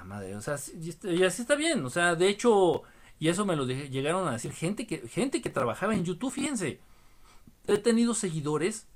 [0.05, 0.55] madre, o sea,
[1.03, 2.83] y, así está bien, o sea, de hecho,
[3.19, 6.79] y eso me lo llegaron a decir gente que, gente que trabajaba en YouTube, fíjense,
[7.73, 8.87] he tenido seguidores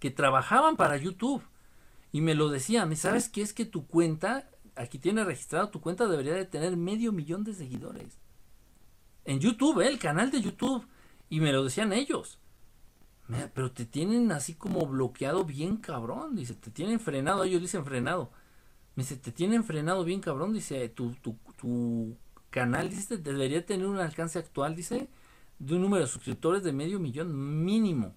[0.00, 1.42] que trabajaban para YouTube
[2.12, 6.06] y me lo decían, ¿sabes qué es que tu cuenta, aquí tiene registrado, tu cuenta
[6.06, 8.18] debería de tener medio millón de seguidores?
[9.24, 9.88] En YouTube, ¿eh?
[9.88, 10.86] el canal de YouTube,
[11.28, 12.38] y me lo decían ellos.
[13.54, 18.30] Pero te tienen así como bloqueado bien cabrón, dice, te tienen frenado, ellos dicen frenado.
[18.94, 22.16] Me dice, te tienen frenado bien cabrón, dice, tu, tu, tu
[22.50, 25.08] canal, dice, debería tener un alcance actual, dice,
[25.58, 28.14] de un número de suscriptores de medio millón mínimo.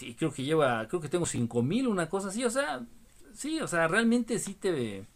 [0.00, 2.84] Y creo que lleva, creo que tengo cinco mil, una cosa así, o sea,
[3.32, 5.06] sí, o sea, realmente sí te,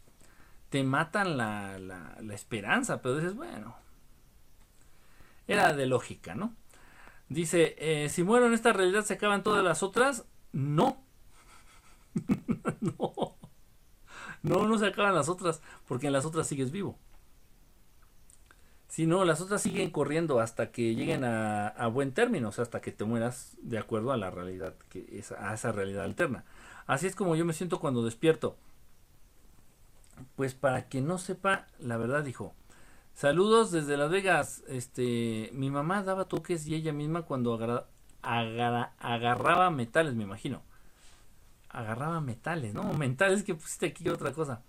[0.69, 3.75] te matan la, la, la esperanza, pero dices, bueno,
[5.49, 6.55] era de lógica, ¿no?
[7.29, 11.03] Dice, eh, si muero en esta realidad se acaban todas las otras, no.
[12.81, 13.37] no.
[14.43, 16.99] No, no se acaban las otras, porque en las otras sigues vivo.
[18.91, 22.83] Si no, las otras siguen corriendo hasta que lleguen a, buen término, o sea, hasta
[22.83, 26.45] que te mueras de acuerdo a la realidad, que es, a esa realidad alterna.
[26.87, 28.57] Así es como yo me siento cuando despierto.
[30.37, 32.53] Pues para que no sepa, la verdad dijo.
[33.15, 34.65] Saludos desde Las Vegas.
[34.69, 37.55] Este, mi mamá daba toques y ella misma cuando
[38.23, 40.63] agarraba metales, me imagino
[41.71, 42.93] agarraba metales, ¿no?
[42.95, 44.61] Mentales que pusiste aquí otra cosa.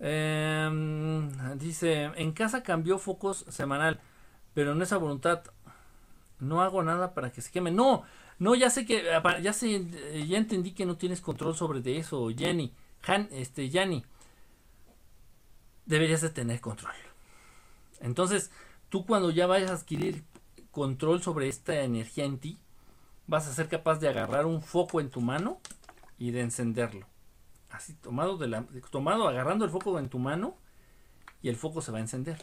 [0.00, 4.00] Em, dice, en casa cambió focos semanal,
[4.54, 5.42] pero en esa voluntad
[6.38, 7.70] no hago nada para que se queme.
[7.70, 8.04] No,
[8.38, 9.04] no, ya sé que,
[9.42, 9.86] ya sé,
[10.26, 12.72] ya entendí que no tienes control sobre de eso, Jenny,
[13.06, 14.04] Han, este, Yanni.
[15.84, 16.94] Deberías de tener control.
[18.00, 18.50] Entonces,
[18.88, 20.24] tú cuando ya vayas a adquirir
[20.70, 22.58] control sobre esta energía en ti,
[23.26, 25.60] vas a ser capaz de agarrar un foco en tu mano
[26.18, 27.06] y de encenderlo.
[27.70, 30.56] Así tomado, de la, tomado agarrando el foco en tu mano
[31.42, 32.42] y el foco se va a encender.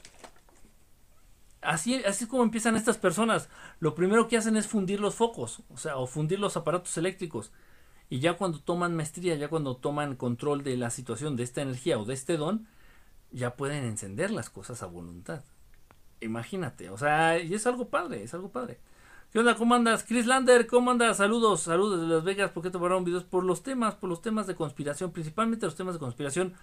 [1.62, 3.50] Así, así es como empiezan estas personas.
[3.80, 7.52] Lo primero que hacen es fundir los focos, o sea, o fundir los aparatos eléctricos.
[8.10, 12.00] Y ya cuando toman maestría, ya cuando toman control de la situación, de esta energía
[12.00, 12.68] o de este don,
[13.32, 15.44] ya pueden encender las cosas a voluntad.
[16.22, 18.80] Imagínate, o sea, y es algo padre, es algo padre.
[19.32, 19.56] ¿Qué onda?
[19.56, 20.06] ¿Cómo andas?
[20.08, 21.18] Chris Lander, ¿cómo andas?
[21.18, 22.52] Saludos, saludos de Las Vegas.
[22.52, 23.26] ¿Por qué te borraron videos?
[23.26, 26.54] Por los temas, por los temas de conspiración, principalmente los temas de conspiración,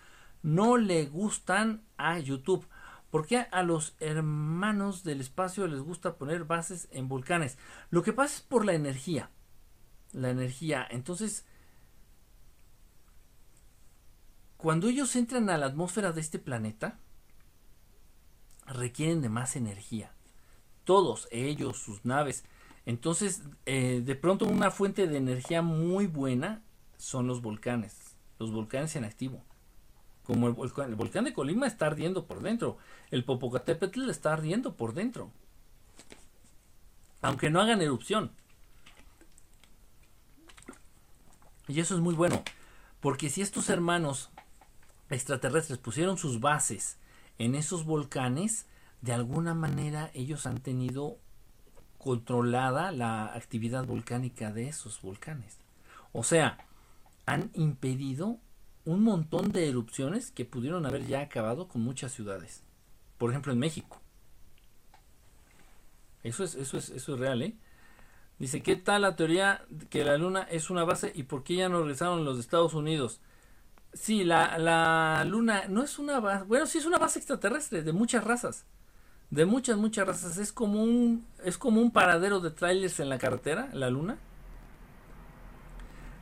[0.43, 2.67] no le gustan a YouTube.
[3.11, 7.59] Porque a los hermanos del espacio les gusta poner bases en volcanes?
[7.91, 9.29] Lo que pasa es por la energía.
[10.12, 10.87] La energía.
[10.91, 11.45] Entonces,
[14.57, 16.99] cuando ellos entran a la atmósfera de este planeta,
[18.67, 20.15] requieren de más energía
[20.85, 22.45] todos ellos, sus naves.
[22.87, 26.62] Entonces, eh, de pronto una fuente de energía muy buena
[26.99, 29.43] son los volcanes, los volcanes en activo.
[30.22, 32.78] Como el volcán, el volcán de Colima está ardiendo por dentro,
[33.11, 35.30] el Popocatépetl está ardiendo por dentro.
[37.20, 38.32] Aunque no hagan erupción.
[41.68, 42.43] Y eso es muy bueno,
[43.01, 44.30] porque si estos hermanos
[45.09, 46.99] extraterrestres pusieron sus bases
[47.39, 48.66] en esos volcanes,
[49.01, 51.18] de alguna manera ellos han tenido
[52.05, 55.59] controlada la actividad volcánica de esos volcanes.
[56.13, 56.59] O sea,
[57.25, 58.39] han impedido
[58.85, 62.63] un montón de erupciones que pudieron haber ya acabado con muchas ciudades.
[63.17, 64.03] Por ejemplo, en México.
[66.23, 67.57] Eso es, eso es, eso es real, ¿eh?
[68.39, 71.71] Dice, ¿qué tal la teoría que la luna es una base y por qué ya
[71.71, 73.23] no regresaron los Estados Unidos?
[73.95, 77.93] Sí, la, la luna no es una base, bueno, sí es una base extraterrestre de
[77.93, 78.67] muchas razas.
[79.35, 80.39] De muchas, muchas razas.
[80.39, 84.16] Es como un, es como un paradero de trailers en la carretera, la luna.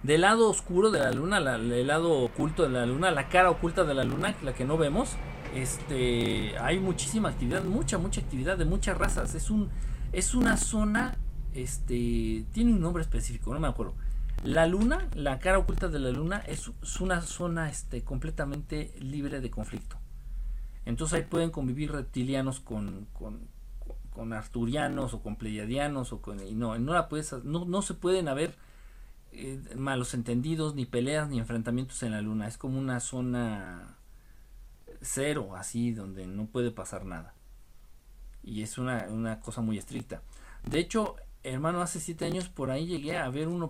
[0.03, 3.51] Del lado oscuro de la luna, la, el lado oculto de la luna, la cara
[3.51, 5.11] oculta de la luna, la que no vemos,
[5.55, 9.35] este, hay muchísima actividad, mucha, mucha actividad de muchas razas.
[9.35, 9.69] Es un,
[10.13, 11.19] es una zona
[11.53, 13.93] este, tiene un nombre específico, no me acuerdo.
[14.43, 19.51] La luna, la cara oculta de la luna es, una zona este, completamente libre de
[19.51, 20.02] conflicto.
[20.85, 26.79] Entonces ahí pueden convivir reptilianos con, con, arturianos o con pleiadianos o con y no,
[26.79, 28.55] no la puedes, no, no se pueden haber
[29.33, 32.47] eh, malos entendidos, ni peleas, ni enfrentamientos en la luna.
[32.47, 33.97] Es como una zona
[35.01, 37.35] cero, así, donde no puede pasar nada.
[38.43, 40.23] Y es una, una cosa muy estricta.
[40.65, 43.63] De hecho, hermano, hace siete años por ahí llegué a ver un,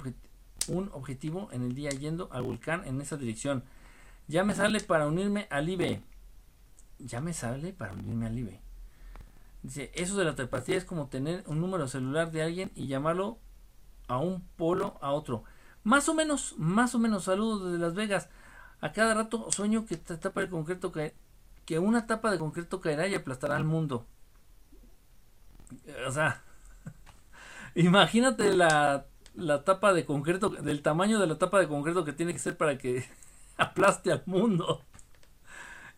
[0.69, 3.65] un objetivo en el día yendo al volcán en esa dirección.
[4.29, 6.03] Ya me sale para unirme al IBE.
[7.05, 8.61] Ya me sale para unirme al IBE.
[9.63, 13.39] Dice, eso de la telepatía es como tener un número celular de alguien y llamarlo
[14.09, 15.45] a un polo a otro.
[15.85, 18.29] Más o menos, más o menos, saludos desde Las Vegas.
[18.81, 23.15] A cada rato sueño que tapa de concreto que una tapa de concreto caerá y
[23.15, 24.07] aplastará al mundo.
[26.07, 26.43] O sea,
[27.75, 32.33] Imagínate la, la tapa de concreto, del tamaño de la tapa de concreto que tiene
[32.33, 33.05] que ser para que
[33.57, 34.83] aplaste al mundo.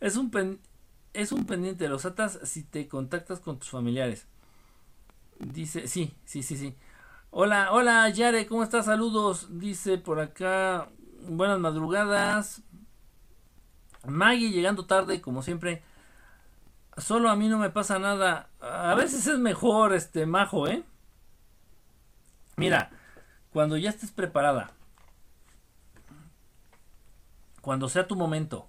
[0.00, 0.30] Es un,
[1.14, 4.26] es un pendiente los atas si te contactas con tus familiares.
[5.38, 6.76] Dice, sí, sí, sí, sí.
[7.30, 8.86] Hola, hola Yare, ¿cómo estás?
[8.86, 9.58] Saludos.
[9.58, 10.88] Dice por acá,
[11.28, 12.62] buenas madrugadas.
[14.04, 15.82] Maggie llegando tarde, como siempre.
[16.96, 18.50] Solo a mí no me pasa nada.
[18.60, 20.84] A veces es mejor, este, majo, ¿eh?
[22.56, 22.90] Mira,
[23.50, 24.72] cuando ya estés preparada,
[27.60, 28.68] cuando sea tu momento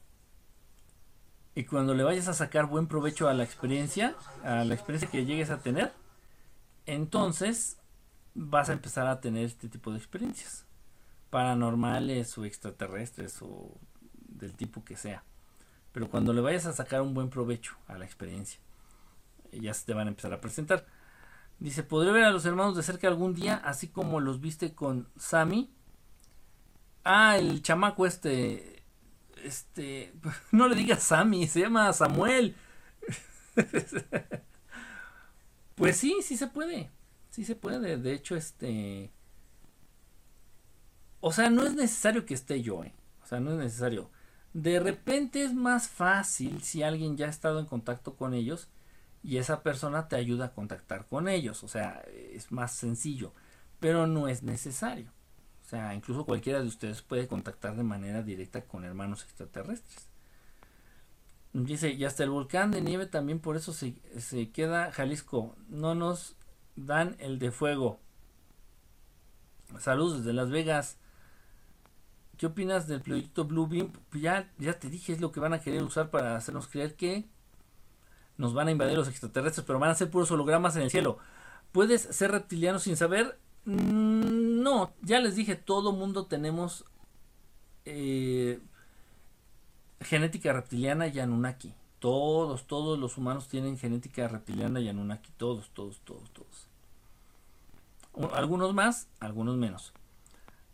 [1.56, 5.26] y cuando le vayas a sacar buen provecho a la experiencia, a la experiencia que
[5.26, 5.94] llegues a tener,
[6.86, 7.78] entonces
[8.34, 10.66] vas a empezar a tener este tipo de experiencias
[11.30, 13.78] paranormales o extraterrestres o
[14.28, 15.24] del tipo que sea.
[15.94, 18.60] Pero cuando le vayas a sacar un buen provecho a la experiencia,
[19.52, 20.86] ya se te van a empezar a presentar.
[21.60, 25.08] Dice, ¿podré ver a los hermanos de cerca algún día, así como los viste con
[25.16, 25.74] Sammy?
[27.06, 28.75] Ah, el chamaco este,
[29.46, 30.14] este,
[30.52, 32.56] no le digas Sammy, se llama Samuel.
[35.76, 36.92] pues sí, sí se puede,
[37.30, 37.98] sí se puede.
[37.98, 39.12] De hecho, este,
[41.22, 42.94] o sea, no es necesario que esté yo, ¿eh?
[43.24, 44.12] O sea, no es necesario.
[44.54, 48.70] De repente es más fácil si alguien ya ha estado en contacto con ellos
[49.24, 51.64] y esa persona te ayuda a contactar con ellos.
[51.64, 53.34] O sea, es más sencillo,
[53.80, 55.12] pero no es necesario.
[55.66, 60.10] O sea, incluso cualquiera de ustedes puede contactar de manera directa con hermanos extraterrestres.
[61.54, 65.56] Dice, y hasta el volcán de nieve también por eso se, se queda Jalisco.
[65.70, 66.36] No nos
[66.76, 68.00] dan el de fuego.
[69.80, 70.98] Saludos desde Las Vegas.
[72.38, 73.92] ¿Qué opinas del proyecto Blue Beam?
[74.14, 77.26] Ya, ya te dije, es lo que van a querer usar para hacernos creer que
[78.38, 81.18] nos van a invadir los extraterrestres, pero van a ser puros hologramas en el cielo.
[81.72, 83.40] ¿Puedes ser reptiliano sin saber?
[83.64, 84.35] Mm,
[84.66, 86.86] no, ya les dije, todo mundo tenemos
[87.86, 88.60] eh,
[90.02, 91.72] genética reptiliana y Anunnaki.
[92.00, 95.32] Todos, todos los humanos tienen genética reptiliana y Anunnaki.
[95.38, 96.68] Todos, todos, todos, todos.
[98.34, 99.94] Algunos más, algunos menos.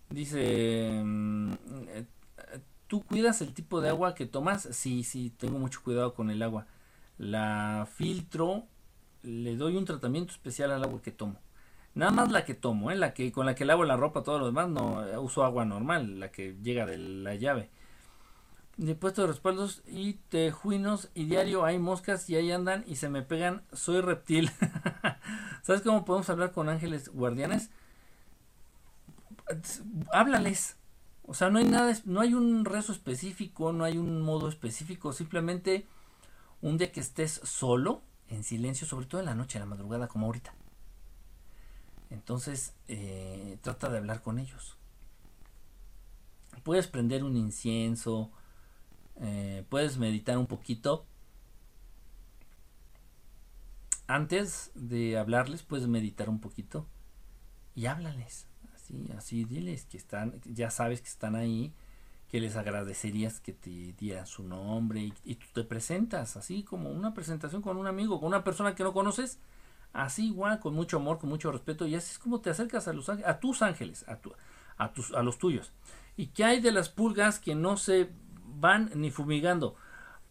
[0.10, 1.52] Dice, mm,
[1.90, 2.06] eh,
[2.88, 4.70] ¿tú cuidas el tipo de agua que tomas?
[4.72, 6.66] Sí, sí, tengo mucho cuidado con el agua
[7.18, 8.64] la filtro,
[9.24, 11.36] le doy un tratamiento especial al agua que tomo.
[11.94, 12.96] Nada más la que tomo, ¿eh?
[12.96, 16.20] la que con la que lavo la ropa, todo lo demás, no uso agua normal,
[16.20, 17.70] la que llega de la llave.
[18.78, 23.10] de puesto de respaldos y tejuinos y diario hay moscas y ahí andan y se
[23.10, 24.52] me pegan, soy reptil.
[25.64, 27.70] ¿Sabes cómo podemos hablar con ángeles guardianes?
[30.14, 30.78] Háblales.
[31.24, 35.14] O sea, no hay nada, no hay un rezo específico, no hay un modo específico,
[35.14, 35.86] simplemente
[36.62, 40.08] un día que estés solo, en silencio, sobre todo en la noche, en la madrugada,
[40.08, 40.54] como ahorita.
[42.12, 44.78] Entonces, eh, trata de hablar con ellos.
[46.64, 48.30] Puedes prender un incienso,
[49.22, 51.06] eh, puedes meditar un poquito.
[54.08, 56.86] Antes de hablarles, puedes meditar un poquito
[57.76, 58.46] y háblales.
[58.76, 61.74] Así, así, diles que están, ya sabes que están ahí,
[62.28, 66.92] que les agradecerías que te dieran su nombre y, y tú te presentas, así como
[66.92, 69.40] una presentación con un amigo, con una persona que no conoces
[69.94, 72.94] así igual, con mucho amor, con mucho respeto, y así es como te acercas a,
[72.94, 74.20] los, a tus ángeles, a,
[74.78, 75.72] a, tus, a los tuyos.
[76.18, 78.12] ¿Y qué hay de las pulgas que no se
[78.46, 79.76] van ni fumigando?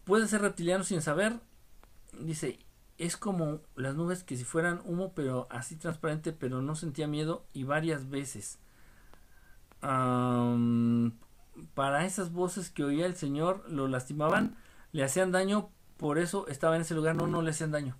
[0.03, 1.39] Puede ser reptiliano sin saber.
[2.19, 2.59] Dice,
[2.97, 7.45] es como las nubes que si fueran humo, pero así transparente, pero no sentía miedo
[7.53, 8.59] y varias veces.
[11.73, 14.55] para esas voces que oía el Señor, lo lastimaban,
[14.91, 17.97] le hacían daño, por eso estaba en ese lugar, no, no le hacían daño.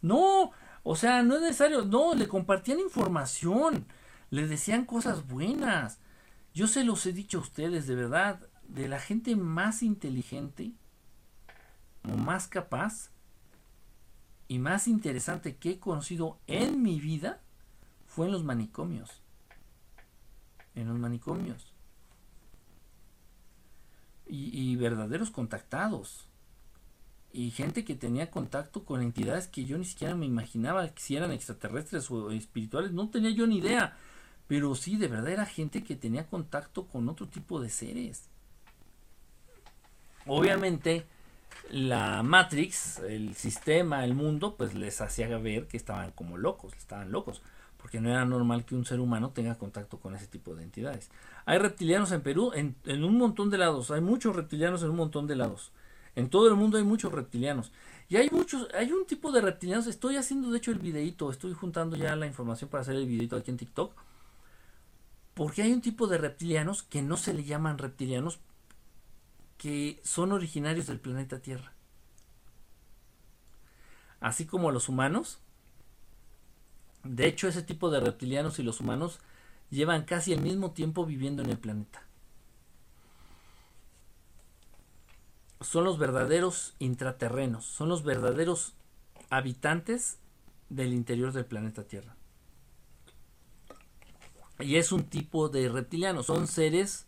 [0.00, 0.52] No,
[0.88, 3.88] o sea, no es necesario, no, le compartían información,
[4.30, 5.98] le decían cosas buenas.
[6.54, 10.74] Yo se los he dicho a ustedes, de verdad, de la gente más inteligente
[12.04, 13.10] o más capaz
[14.46, 17.40] y más interesante que he conocido en mi vida
[18.06, 19.22] fue en los manicomios.
[20.76, 21.74] En los manicomios.
[24.24, 26.25] Y, y verdaderos contactados
[27.36, 31.16] y gente que tenía contacto con entidades que yo ni siquiera me imaginaba que si
[31.16, 33.94] eran extraterrestres o espirituales, no tenía yo ni idea.
[34.46, 38.30] Pero sí, de verdad era gente que tenía contacto con otro tipo de seres.
[40.24, 41.04] Obviamente,
[41.70, 47.12] la Matrix, el sistema, el mundo, pues les hacía ver que estaban como locos, estaban
[47.12, 47.42] locos,
[47.76, 51.10] porque no era normal que un ser humano tenga contacto con ese tipo de entidades.
[51.44, 54.96] Hay reptilianos en Perú en, en un montón de lados, hay muchos reptilianos en un
[54.96, 55.70] montón de lados.
[56.16, 57.70] En todo el mundo hay muchos reptilianos.
[58.08, 59.86] Y hay muchos, hay un tipo de reptilianos.
[59.86, 63.36] Estoy haciendo de hecho el videito, estoy juntando ya la información para hacer el videito
[63.36, 63.94] aquí en TikTok.
[65.34, 68.40] Porque hay un tipo de reptilianos que no se le llaman reptilianos,
[69.58, 71.72] que son originarios del planeta Tierra.
[74.20, 75.38] Así como los humanos.
[77.04, 79.20] De hecho, ese tipo de reptilianos y los humanos
[79.70, 82.05] llevan casi el mismo tiempo viviendo en el planeta.
[85.60, 88.74] Son los verdaderos intraterrenos, son los verdaderos
[89.30, 90.18] habitantes
[90.68, 92.16] del interior del planeta Tierra.
[94.58, 97.06] Y es un tipo de reptiliano, son seres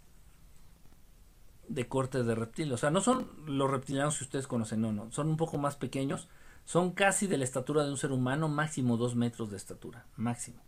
[1.68, 5.11] de corte de reptil, o sea, no son los reptilianos que ustedes conocen, no, no,
[5.12, 6.28] son un poco más pequeños,
[6.64, 10.62] son casi de la estatura de un ser humano, máximo dos metros de estatura, máximo.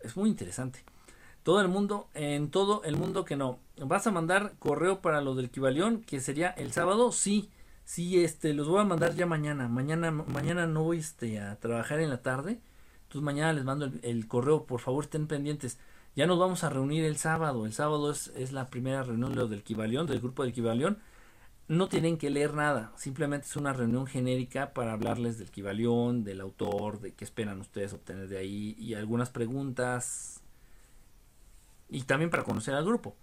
[0.00, 0.84] Es muy interesante.
[1.42, 3.58] Todo el mundo, en todo el mundo que no.
[3.84, 7.12] ¿Vas a mandar correo para lo del equivalión, que sería el sábado?
[7.12, 7.50] Sí,
[7.84, 9.68] sí, este, los voy a mandar ya mañana.
[9.68, 12.60] Mañana, mañana no voy este, a trabajar en la tarde.
[13.04, 15.78] Entonces mañana les mando el, correo, por favor estén pendientes.
[16.16, 17.66] Ya nos vamos a reunir el sábado.
[17.66, 20.98] El sábado es, es la primera reunión lo del equivalión, del grupo del equivalión.
[21.68, 26.40] No tienen que leer nada, simplemente es una reunión genérica para hablarles del equivalión, del
[26.40, 30.40] autor, de qué esperan ustedes obtener de ahí y algunas preguntas
[31.88, 33.16] y también para conocer al grupo.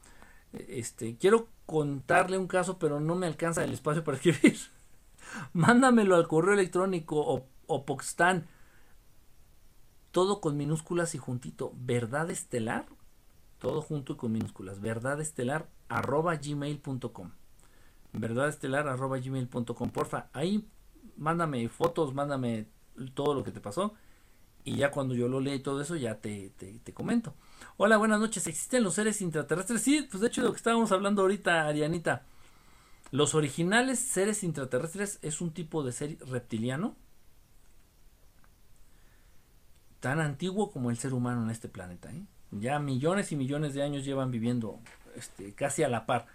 [0.68, 4.58] Este, quiero contarle un caso, pero no me alcanza el espacio para escribir.
[5.54, 8.48] Mándamelo al correo electrónico o, o Poxtan.
[10.12, 11.74] Todo con minúsculas y juntito.
[11.76, 12.86] Verdad estelar.
[13.60, 14.80] Todo junto y con minúsculas.
[14.80, 17.32] Verdad estelar arroba gmail.com.
[18.14, 19.90] Verdad estelar arroba gmail.com.
[19.90, 20.70] Porfa, ahí
[21.18, 22.68] mándame fotos, mándame
[23.14, 23.94] todo lo que te pasó.
[24.66, 27.36] Y ya cuando yo lo leo y todo eso, ya te, te, te comento.
[27.78, 28.48] Hola, buenas noches.
[28.48, 29.84] ¿Existen los seres intraterrestres?
[29.84, 32.24] Sí, pues de hecho de lo que estábamos hablando ahorita, Arianita.
[33.12, 36.96] Los originales seres intraterrestres es un tipo de ser reptiliano
[40.00, 42.12] tan antiguo como el ser humano en este planeta.
[42.12, 42.26] ¿eh?
[42.50, 44.80] Ya millones y millones de años llevan viviendo
[45.16, 46.26] este, casi a la par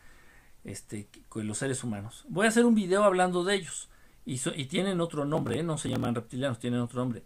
[0.63, 2.25] este, con los seres humanos.
[2.29, 3.89] Voy a hacer un video hablando de ellos.
[4.25, 5.63] Y, y tienen otro nombre, ¿eh?
[5.65, 7.25] no se llaman reptilianos, tienen otro nombre.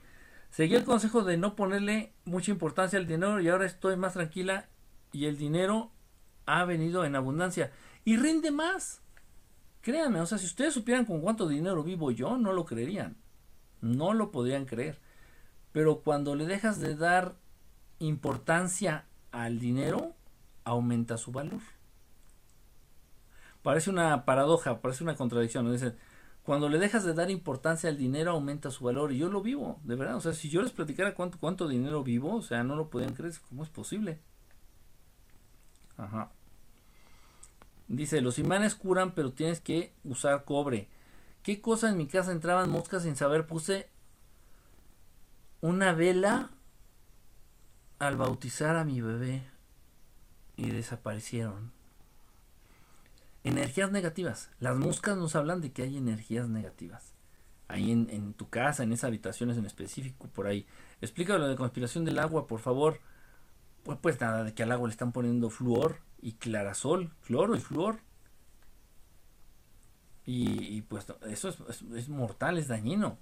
[0.54, 4.68] Seguí el consejo de no ponerle mucha importancia al dinero y ahora estoy más tranquila
[5.10, 5.90] y el dinero
[6.46, 7.72] ha venido en abundancia
[8.04, 9.02] y rinde más.
[9.80, 13.16] Créanme, o sea, si ustedes supieran con cuánto dinero vivo yo, no lo creerían.
[13.80, 15.00] No lo podrían creer.
[15.72, 17.34] Pero cuando le dejas de dar
[17.98, 20.14] importancia al dinero,
[20.62, 21.62] aumenta su valor.
[23.64, 25.72] parece una paradoja, parece una contradicción.
[25.72, 25.96] Dicen,
[26.44, 29.80] cuando le dejas de dar importancia al dinero aumenta su valor y yo lo vivo,
[29.82, 30.16] de verdad.
[30.16, 33.14] O sea, si yo les platicara cuánto, cuánto dinero vivo, o sea, no lo podían
[33.14, 34.20] creer, ¿cómo es posible?
[35.96, 36.30] Ajá.
[37.88, 40.88] Dice, los imanes curan, pero tienes que usar cobre.
[41.42, 43.46] ¿Qué cosa en mi casa entraban moscas sin saber?
[43.46, 43.88] Puse
[45.62, 46.50] una vela
[47.98, 49.42] al bautizar a mi bebé
[50.56, 51.73] y desaparecieron.
[53.44, 54.50] Energías negativas.
[54.58, 57.12] Las moscas nos hablan de que hay energías negativas.
[57.68, 60.66] Ahí en, tu casa, en esas habitaciones en específico, por ahí.
[61.02, 63.00] Explícalo lo de conspiración del agua, por favor.
[63.82, 67.60] Pues, pues nada, de que al agua le están poniendo flúor y clarasol, cloro y
[67.60, 68.00] flúor.
[70.26, 73.18] Y, pues eso es, mortal, es dañino.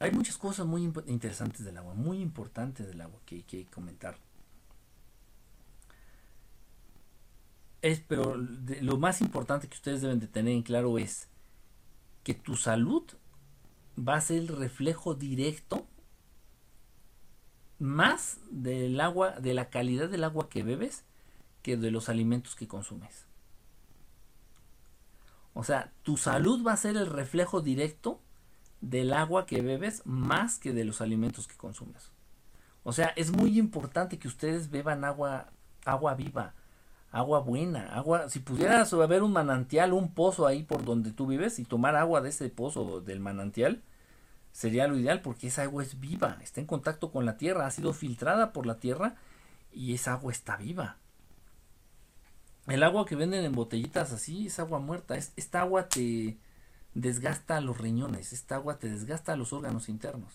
[0.00, 4.16] Hay muchas cosas muy interesantes del agua, muy importantes del agua que hay que comentar.
[7.84, 11.28] Es, pero lo más importante que ustedes deben de tener en claro es
[12.22, 13.02] que tu salud
[13.98, 15.86] va a ser el reflejo directo
[17.78, 21.04] más del agua, de la calidad del agua que bebes,
[21.60, 23.26] que de los alimentos que consumes.
[25.52, 28.18] O sea, tu salud va a ser el reflejo directo
[28.80, 32.12] del agua que bebes más que de los alimentos que consumes.
[32.82, 35.52] O sea, es muy importante que ustedes beban agua,
[35.84, 36.54] agua viva,
[37.14, 41.60] agua buena, agua, si pudieras haber un manantial, un pozo ahí por donde tú vives
[41.60, 43.84] y tomar agua de ese pozo del manantial,
[44.50, 47.70] sería lo ideal porque esa agua es viva, está en contacto con la tierra, ha
[47.70, 49.14] sido filtrada por la tierra
[49.72, 50.96] y esa agua está viva.
[52.66, 55.16] El agua que venden en botellitas así es agua muerta.
[55.16, 56.36] esta agua te
[56.94, 60.34] desgasta los riñones, esta agua te desgasta los órganos internos.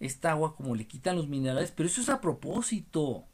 [0.00, 3.26] Esta agua como le quitan los minerales, pero eso es a propósito.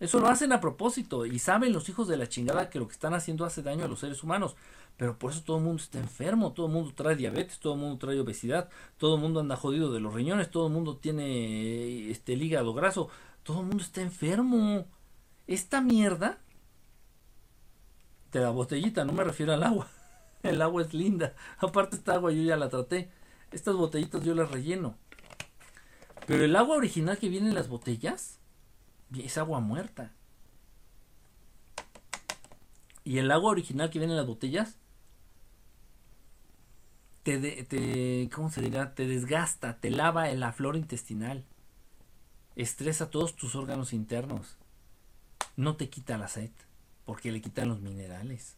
[0.00, 2.94] Eso lo hacen a propósito y saben los hijos de la chingada que lo que
[2.94, 4.56] están haciendo hace daño a los seres humanos.
[4.96, 7.80] Pero por eso todo el mundo está enfermo, todo el mundo trae diabetes, todo el
[7.80, 12.10] mundo trae obesidad, todo el mundo anda jodido de los riñones, todo el mundo tiene
[12.10, 13.08] este hígado graso,
[13.42, 14.86] todo el mundo está enfermo.
[15.46, 16.38] Esta mierda
[18.32, 19.88] de la botellita, no me refiero al agua.
[20.42, 21.34] El agua es linda.
[21.58, 23.10] Aparte esta agua yo ya la traté.
[23.50, 24.96] Estas botellitas yo las relleno.
[26.26, 28.33] Pero el agua original que viene en las botellas
[29.22, 30.12] es agua muerta.
[33.04, 34.78] Y el agua original que viene en las botellas
[37.24, 38.94] te, te, ¿cómo se dirá?
[38.94, 41.44] Te desgasta, te lava la flora intestinal,
[42.54, 44.58] estresa todos tus órganos internos,
[45.56, 46.50] no te quita la sed,
[47.06, 48.56] porque le quitan los minerales.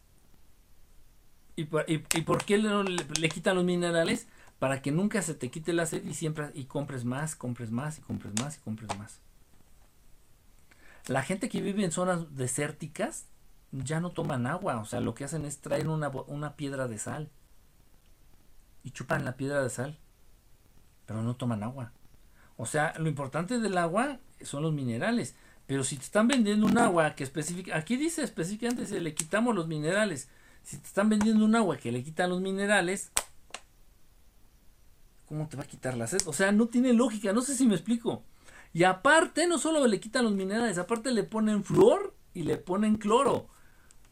[1.54, 4.26] ¿Y, por qué le, le, quitan los minerales?
[4.59, 7.98] Para que nunca se te quite la sed y siempre y compres más, compres más
[7.98, 9.20] y compres más y compres más.
[11.07, 13.26] La gente que vive en zonas desérticas
[13.72, 16.98] ya no toman agua, o sea, lo que hacen es traer una, una piedra de
[16.98, 17.30] sal
[18.82, 19.98] y chupan la piedra de sal,
[21.07, 21.92] pero no toman agua.
[22.57, 25.34] O sea, lo importante del agua son los minerales.
[25.66, 29.54] Pero si te están vendiendo un agua que específica, aquí dice específicamente si le quitamos
[29.54, 30.28] los minerales.
[30.62, 33.11] Si te están vendiendo un agua que le quitan los minerales,
[35.26, 36.20] ¿cómo te va a quitar la sed?
[36.26, 38.22] O sea, no tiene lógica, no sé si me explico.
[38.77, 42.97] Y aparte, no solo le quitan los minerales, aparte le ponen flor y le ponen
[42.97, 43.49] cloro.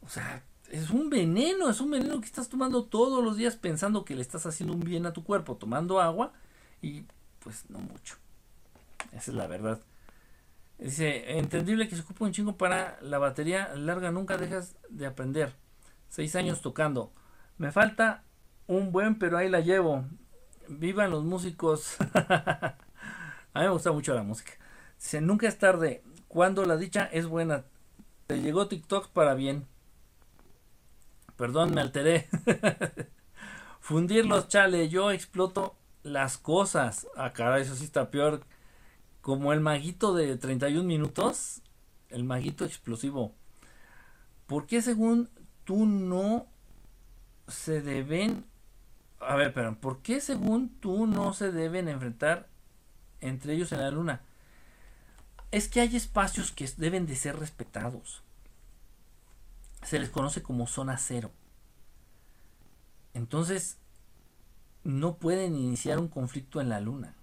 [0.01, 4.07] O sea, es un veneno, es un veneno que estás tomando todos los días pensando
[4.07, 6.33] que le estás haciendo un bien a tu cuerpo, tomando agua
[6.81, 7.05] y
[7.41, 8.17] pues no mucho.
[9.13, 9.83] Esa es la verdad.
[10.79, 15.53] Dice, entendible que se ocupa un chingo para la batería larga, nunca dejas de aprender.
[16.09, 17.13] Seis años tocando.
[17.59, 18.25] Me falta
[18.67, 20.07] un buen, pero ahí la llevo.
[20.69, 21.99] Vivan los músicos.
[23.55, 24.53] a mí me gusta mucho la música.
[24.99, 26.03] Dice, nunca es tarde.
[26.27, 27.65] Cuando la dicha es buena.
[28.27, 29.67] Te llegó TikTok para bien.
[31.37, 32.29] Perdón, me alteré.
[33.81, 37.07] Fundirlos, chale, yo exploto las cosas.
[37.17, 38.45] Ah, caray, eso sí está peor.
[39.21, 41.63] Como el maguito de 31 minutos.
[42.09, 43.35] El maguito explosivo.
[44.49, 45.31] ¿Por qué según
[45.63, 46.49] tú no
[47.47, 48.47] se deben...
[49.21, 52.49] A ver, pero ¿por qué según tú no se deben enfrentar
[53.27, 54.23] entre ellos en la luna?
[55.51, 58.25] Es que hay espacios que deben de ser respetados
[59.85, 61.31] se les conoce como zona cero.
[63.13, 63.77] Entonces,
[64.83, 67.15] no pueden iniciar un conflicto en la Luna.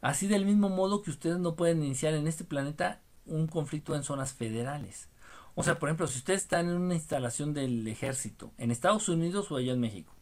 [0.00, 4.04] Así del mismo modo que ustedes no pueden iniciar en este planeta un conflicto en
[4.04, 5.08] zonas federales.
[5.54, 9.50] O sea, por ejemplo, si ustedes están en una instalación del ejército, en Estados Unidos
[9.50, 10.14] o allá en México,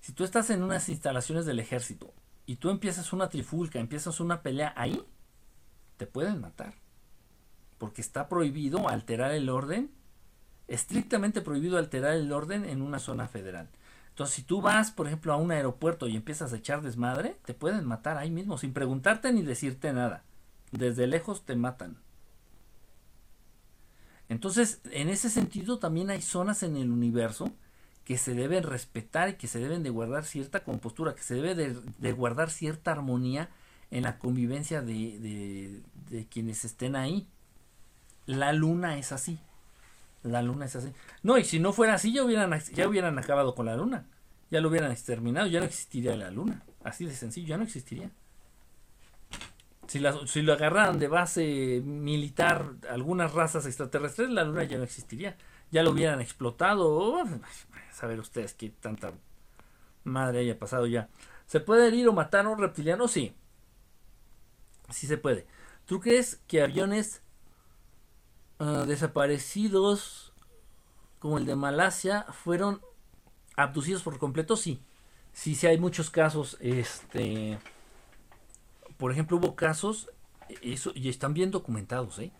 [0.00, 2.14] si tú estás en unas instalaciones del ejército
[2.48, 5.04] y tú empiezas una trifulca, empiezas una pelea ahí,
[5.98, 6.72] te pueden matar.
[7.76, 9.92] porque está prohibido alterar el orden,
[10.66, 13.68] estrictamente prohibido alterar el orden en una zona federal.
[14.08, 17.54] Entonces, si tú vas, por ejemplo, a un aeropuerto y empiezas a echar desmadre, te
[17.54, 20.24] pueden matar ahí mismo, sin preguntarte ni decirte nada.
[20.72, 21.98] Desde lejos te matan.
[24.28, 27.52] Entonces, en ese sentido, también hay zonas en el universo
[28.08, 31.54] que se deben respetar y que se deben de guardar cierta compostura, que se debe
[31.54, 33.50] de, guardar cierta armonía
[33.90, 35.82] en la convivencia de,
[36.30, 37.28] quienes estén ahí.
[38.24, 39.38] La luna es así.
[40.22, 40.90] La luna es así.
[41.22, 44.06] No, y si no fuera así, ya hubieran, ya hubieran acabado con la luna.
[44.50, 46.62] Ya lo hubieran exterminado, ya no existiría la luna.
[46.82, 48.10] Así de sencillo, ya no existiría.
[49.86, 54.84] Si, la, si lo agarraran de base militar algunas razas extraterrestres, la luna ya no
[54.84, 55.36] existiría.
[55.70, 57.22] Ya lo hubieran explotado.
[57.98, 59.12] Saber ustedes qué tanta
[60.04, 61.08] madre haya pasado ya.
[61.46, 63.08] ¿Se puede herir o matar a un reptiliano?
[63.08, 63.34] Sí.
[64.90, 65.46] Sí se puede.
[65.86, 67.22] ¿Tú crees que aviones
[68.58, 70.32] Ah, desaparecidos
[71.20, 72.80] como el de Malasia fueron
[73.56, 74.80] abducidos por completo, sí.
[75.32, 77.58] Sí, sí hay muchos casos, este,
[78.96, 80.10] por ejemplo, hubo casos,
[80.62, 82.32] eso, y están bien documentados, ¿eh?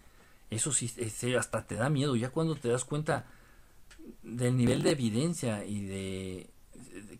[0.50, 0.90] Eso sí,
[1.36, 3.26] hasta te da miedo, ya cuando te das cuenta
[4.22, 6.50] del nivel de evidencia y de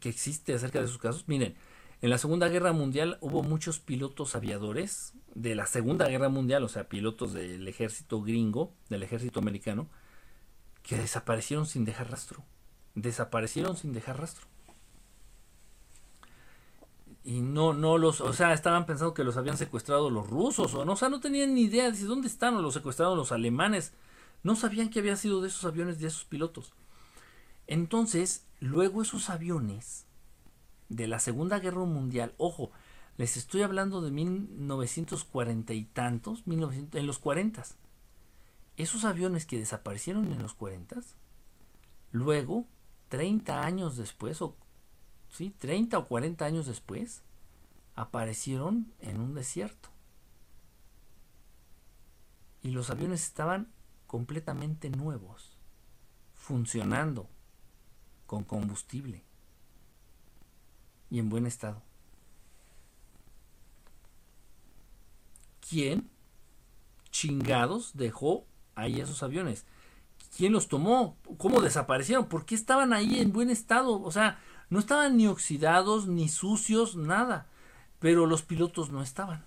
[0.01, 1.25] que existe acerca de esos casos.
[1.27, 1.57] Miren,
[2.01, 6.69] en la Segunda Guerra Mundial hubo muchos pilotos aviadores de la Segunda Guerra Mundial, o
[6.69, 9.89] sea, pilotos del ejército gringo, del ejército americano,
[10.83, 12.45] que desaparecieron sin dejar rastro.
[12.95, 14.47] Desaparecieron sin dejar rastro.
[17.25, 20.85] Y no, no los, o sea, estaban pensando que los habían secuestrado los rusos, o
[20.85, 23.93] no, o sea, no tenían ni idea de dónde están, o los secuestraron los alemanes.
[24.43, 26.73] No sabían que había sido de esos aviones, de esos pilotos.
[27.67, 30.07] Entonces, luego esos aviones
[30.89, 32.71] de la Segunda Guerra Mundial, ojo,
[33.19, 37.65] les estoy hablando de 1940 y tantos, en los 40.
[38.77, 41.01] Esos aviones que desaparecieron en los 40,
[42.13, 42.65] luego,
[43.09, 44.57] 30 años después, o
[45.31, 47.23] sí, 30 o 40 años después,
[47.97, 49.89] aparecieron en un desierto.
[52.63, 53.73] Y los aviones estaban
[54.09, 55.57] completamente nuevos,
[56.35, 57.29] funcionando,
[58.27, 59.23] con combustible
[61.11, 61.81] y en buen estado.
[65.69, 66.11] ¿Quién
[67.11, 68.45] chingados dejó
[68.75, 69.67] ahí esos aviones?
[70.37, 71.17] ¿Quién los tomó?
[71.37, 72.27] ¿Cómo desaparecieron?
[72.27, 74.01] ¿Por qué estaban ahí en buen estado?
[74.01, 74.41] O sea,
[74.71, 77.47] no estaban ni oxidados, ni sucios, nada.
[77.99, 79.45] Pero los pilotos no estaban.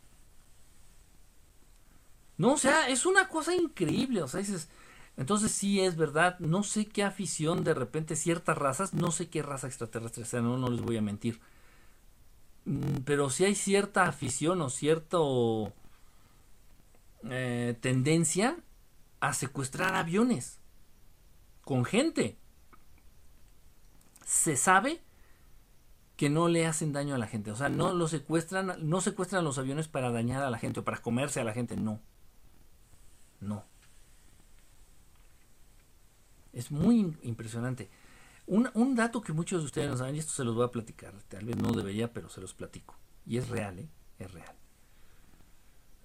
[2.42, 4.24] No, o sea, es una cosa increíble.
[4.24, 4.68] O sea, dices,
[5.16, 9.44] entonces sí es verdad, no sé qué afición de repente ciertas razas, no sé qué
[9.44, 11.40] raza extraterrestre sea, no, no les voy a mentir.
[12.66, 15.72] Mm, pero si hay cierta afición o cierto
[17.30, 18.58] eh, tendencia
[19.20, 20.60] a secuestrar aviones
[21.64, 22.38] con gente.
[24.26, 25.02] Se sabe
[26.18, 29.44] que no le hacen daño a la gente, o sea, no lo secuestran, no secuestran
[29.44, 32.02] los aviones para dañar a la gente o para comerse a la gente, no.
[33.42, 33.66] No.
[36.54, 37.90] Es muy impresionante.
[38.48, 41.14] Un, dato que muchos de ustedes no saben, y esto se los voy a platicar,
[41.30, 42.96] tal vez no debería, pero se los platico.
[43.26, 43.90] Y es real, ¿eh?
[44.20, 44.56] Es real.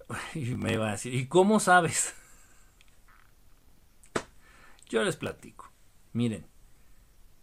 [0.33, 2.15] Y me va a decir, ¿y cómo sabes?
[4.89, 5.69] Yo les platico.
[6.13, 6.45] Miren,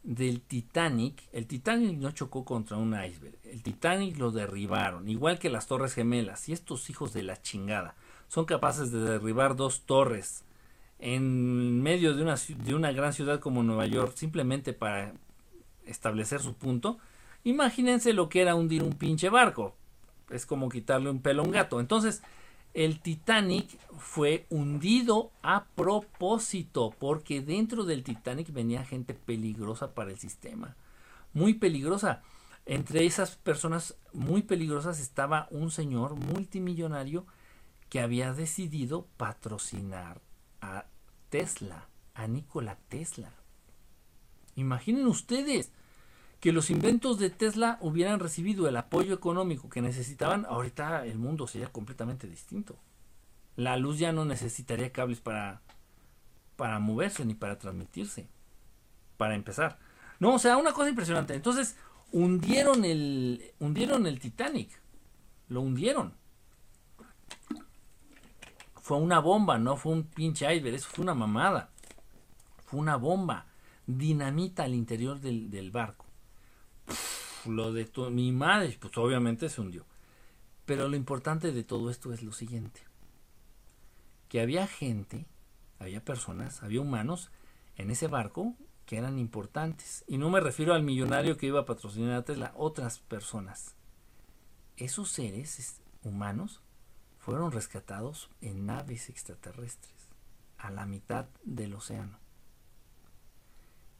[0.02, 5.50] del Titanic, el Titanic no chocó contra un iceberg, el Titanic lo derribaron, igual que
[5.50, 7.96] las Torres Gemelas, y estos hijos de la chingada
[8.35, 10.43] son capaces de derribar dos torres
[10.98, 15.12] en medio de una, de una gran ciudad como Nueva York simplemente para
[15.86, 16.98] establecer su punto,
[17.44, 19.77] imagínense lo que era hundir un pinche barco.
[20.31, 21.78] Es como quitarle un pelo a un gato.
[21.78, 22.24] Entonces,
[22.73, 30.19] el Titanic fue hundido a propósito, porque dentro del Titanic venía gente peligrosa para el
[30.19, 30.74] sistema.
[31.35, 32.23] Muy peligrosa.
[32.66, 37.27] Entre esas personas muy peligrosas estaba un señor multimillonario
[37.94, 40.20] que había decidido patrocinar
[40.60, 40.86] a
[41.30, 43.32] Tesla, a Nikola Tesla.
[44.56, 45.70] Imaginen ustedes
[46.40, 51.46] que los inventos de Tesla hubieran recibido el apoyo económico que necesitaban, ahorita el mundo
[51.46, 52.74] sería completamente distinto.
[53.54, 55.62] La luz ya no necesitaría cables para,
[56.56, 58.26] para moverse ni para transmitirse.
[59.16, 59.78] Para empezar.
[60.18, 61.34] No, o sea, una cosa impresionante.
[61.34, 61.76] Entonces,
[62.10, 64.80] hundieron el, hundieron el Titanic.
[65.46, 66.23] Lo hundieron
[68.85, 71.70] fue una bomba, no fue un pinche iceberg, eso fue una mamada.
[72.66, 73.47] Fue una bomba,
[73.86, 76.05] dinamita al interior del, barco.
[77.47, 79.86] lo de mi madre, pues obviamente se hundió.
[80.66, 82.82] Pero lo importante de todo esto es lo siguiente.
[84.28, 85.24] que había gente,
[85.78, 87.31] había personas, había humanos
[87.77, 88.55] en ese barco
[88.85, 90.05] que eran importantes.
[90.06, 93.77] Y no me refiero al millonario que iba a patrocinar a Tesla, otras personas.
[94.77, 96.61] Esos seres humanos
[97.24, 100.10] fueron rescatados en naves extraterrestres
[100.59, 102.18] a la mitad del océano.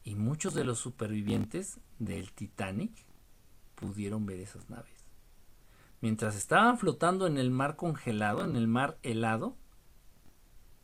[0.03, 2.93] Y muchos de los supervivientes del Titanic
[3.77, 5.09] pudieron ver esas naves.
[6.03, 9.57] Mientras estaban flotando en el mar congelado, en el mar helado,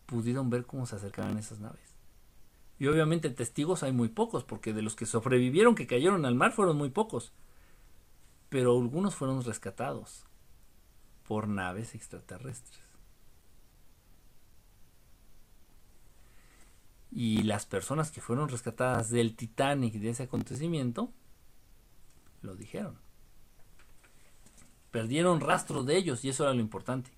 [0.07, 1.95] pudieron ver cómo se acercaban esas naves.
[2.79, 6.53] Y obviamente testigos hay muy pocos, porque de los que sobrevivieron que cayeron al mar
[6.53, 7.35] fueron muy pocos.
[8.49, 10.25] Pero algunos fueron rescatados
[11.31, 12.81] por naves extraterrestres.
[17.13, 21.13] Y las personas que fueron rescatadas del Titanic de ese acontecimiento
[22.43, 22.99] lo dijeron.
[24.91, 27.13] Perdieron rastro de ellos y eso era lo importante.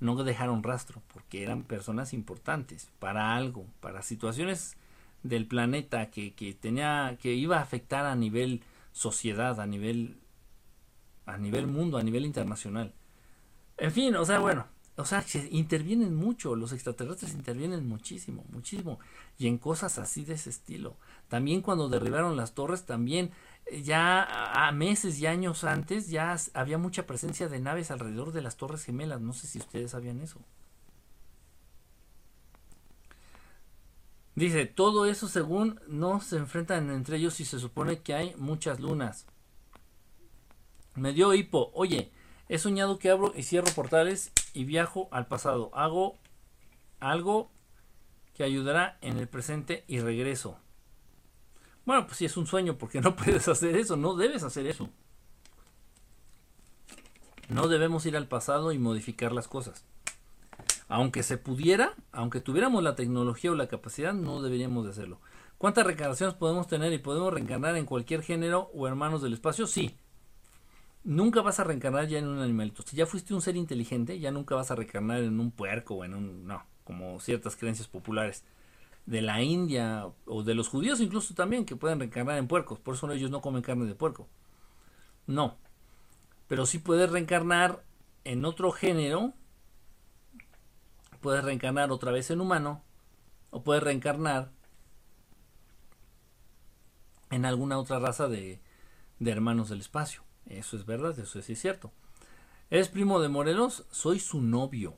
[0.00, 4.78] No dejaron rastro porque eran personas importantes para algo, para situaciones
[5.22, 10.18] del planeta que, que tenía que iba a afectar a nivel sociedad, a nivel
[11.26, 12.94] a nivel mundo, a nivel internacional.
[13.78, 18.98] En fin, o sea, bueno, o sea, intervienen mucho, los extraterrestres intervienen muchísimo, muchísimo,
[19.38, 20.96] y en cosas así de ese estilo.
[21.28, 23.30] También cuando derribaron las torres, también
[23.66, 24.24] eh, ya
[24.66, 28.84] a meses y años antes ya había mucha presencia de naves alrededor de las torres
[28.84, 30.40] gemelas, no sé si ustedes sabían eso.
[34.34, 38.80] Dice, todo eso según no se enfrentan entre ellos y se supone que hay muchas
[38.80, 39.26] lunas.
[40.96, 42.10] Me dio hipo, oye,
[42.48, 45.70] He soñado que abro y cierro portales y viajo al pasado.
[45.74, 46.18] Hago
[47.00, 47.50] algo
[48.34, 50.58] que ayudará en el presente y regreso.
[51.84, 54.88] Bueno, pues si es un sueño, porque no puedes hacer eso, no debes hacer eso.
[57.48, 59.84] No debemos ir al pasado y modificar las cosas.
[60.86, 65.20] Aunque se pudiera, aunque tuviéramos la tecnología o la capacidad, no deberíamos de hacerlo.
[65.58, 69.66] ¿Cuántas reencarnaciones podemos tener y podemos reencarnar en cualquier género o hermanos del espacio?
[69.66, 69.98] Sí,
[71.08, 72.82] nunca vas a reencarnar ya en un animalito.
[72.82, 76.04] Si ya fuiste un ser inteligente, ya nunca vas a reencarnar en un puerco o
[76.04, 76.46] en un...
[76.46, 78.44] No, como ciertas creencias populares
[79.06, 82.78] de la India o de los judíos incluso también que pueden reencarnar en puercos.
[82.78, 84.28] Por eso ellos no comen carne de puerco.
[85.26, 85.56] No.
[86.46, 87.82] Pero sí puedes reencarnar
[88.24, 89.32] en otro género.
[91.22, 92.82] Puedes reencarnar otra vez en humano.
[93.50, 94.50] O puedes reencarnar
[97.30, 98.60] en alguna otra raza de,
[99.18, 100.27] de hermanos del espacio.
[100.48, 101.92] Eso es verdad, eso sí es cierto.
[102.70, 103.86] ¿Es primo de Morelos?
[103.90, 104.96] Soy su novio.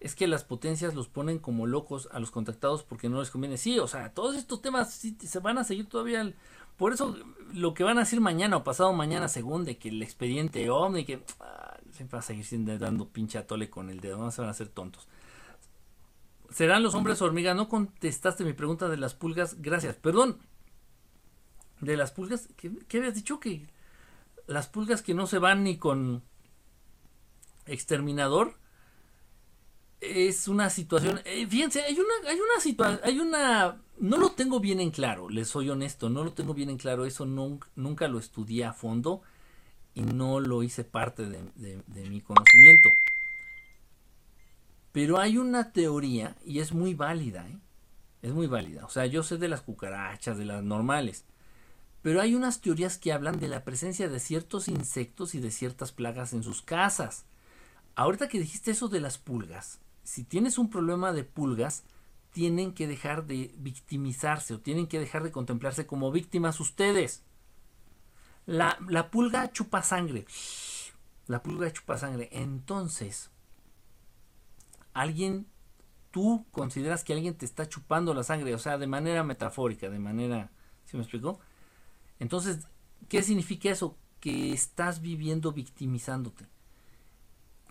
[0.00, 3.56] Es que las potencias los ponen como locos a los contactados porque no les conviene.
[3.56, 6.30] Sí, o sea, todos estos temas se van a seguir todavía.
[6.76, 7.16] por eso
[7.52, 11.04] lo que van a decir mañana o pasado mañana, según de que el expediente OVNI,
[11.04, 14.48] que ah, siempre va a seguir dando pinche atole con el dedo, no se van
[14.48, 15.08] a hacer tontos.
[16.50, 17.54] ¿Serán los hombres hormiga?
[17.54, 19.60] No contestaste mi pregunta de las pulgas.
[19.60, 19.96] Gracias.
[19.96, 20.38] Perdón.
[21.80, 22.48] De las pulgas.
[22.56, 23.40] ¿Qué, qué habías dicho?
[23.40, 23.66] Que
[24.46, 26.22] las pulgas que no se van ni con
[27.66, 28.58] exterminador
[30.00, 34.60] es una situación eh, fíjense hay una hay una situación hay una no lo tengo
[34.60, 38.18] bien en claro les soy honesto no lo tengo bien en claro eso nunca lo
[38.18, 39.22] estudié a fondo
[39.94, 42.90] y no lo hice parte de, mi conocimiento
[44.92, 47.58] pero hay una teoría y es muy válida ¿eh?
[48.22, 51.24] es muy válida o sea yo sé de las cucarachas de las normales
[52.04, 55.90] pero hay unas teorías que hablan de la presencia de ciertos insectos y de ciertas
[55.90, 57.24] plagas en sus casas.
[57.94, 61.82] Ahorita que dijiste eso de las pulgas, si tienes un problema de pulgas,
[62.30, 67.22] tienen que dejar de victimizarse o tienen que dejar de contemplarse como víctimas ustedes.
[68.44, 68.76] La,
[69.10, 70.26] pulga chupa sangre.
[71.26, 72.28] La pulga chupa sangre.
[72.32, 73.30] Entonces,
[74.92, 75.46] alguien,
[76.10, 79.98] tú consideras que alguien te está chupando la sangre, o sea, de manera metafórica, de
[79.98, 80.50] manera,
[80.84, 81.40] ¿sí me explicó?
[82.18, 82.66] Entonces,
[83.08, 83.96] ¿qué significa eso?
[84.20, 86.46] Que estás viviendo victimizándote.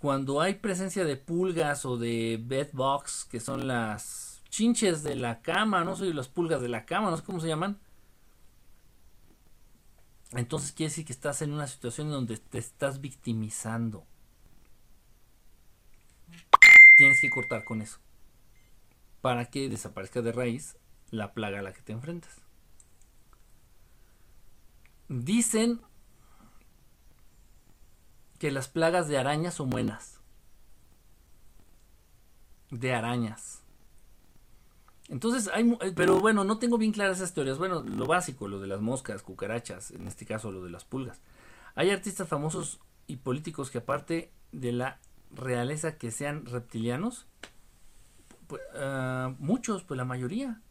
[0.01, 5.83] Cuando hay presencia de pulgas o de bedbugs, que son las chinches de la cama,
[5.83, 7.79] no sé, las pulgas de la cama, no sé cómo se llaman.
[10.33, 14.05] Entonces quiere decir que estás en una situación donde te estás victimizando.
[16.97, 17.99] Tienes que cortar con eso.
[19.21, 20.77] Para que desaparezca de raíz
[21.09, 22.42] la plaga a la que te enfrentas.
[25.09, 25.81] Dicen
[28.39, 30.19] que las plagas de arañas son buenas.
[32.71, 33.61] De arañas.
[35.09, 37.57] Entonces, hay, eh, pero bueno, no tengo bien claras esas teorías.
[37.57, 41.21] Bueno, lo básico, lo de las moscas, cucarachas, en este caso lo de las pulgas.
[41.75, 44.99] Hay artistas famosos y políticos que aparte de la
[45.31, 47.27] realeza que sean reptilianos.
[48.47, 48.61] pues,
[49.39, 50.61] muchos, pues la mayoría.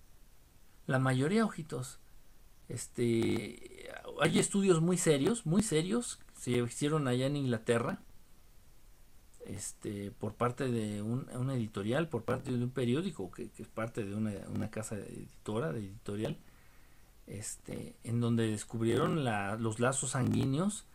[0.86, 2.00] La mayoría, ojitos.
[2.68, 3.90] Este,
[4.23, 8.01] hay estudios muy serios, muy serios, se hicieron allá en Inglaterra,
[9.44, 14.05] este, por parte de un, una editorial, por parte de un periódico, que, es parte
[14.05, 16.39] de una, casa editora, de editorial,
[17.27, 19.24] este, en donde descubrieron
[19.61, 20.86] los lazos sanguíneos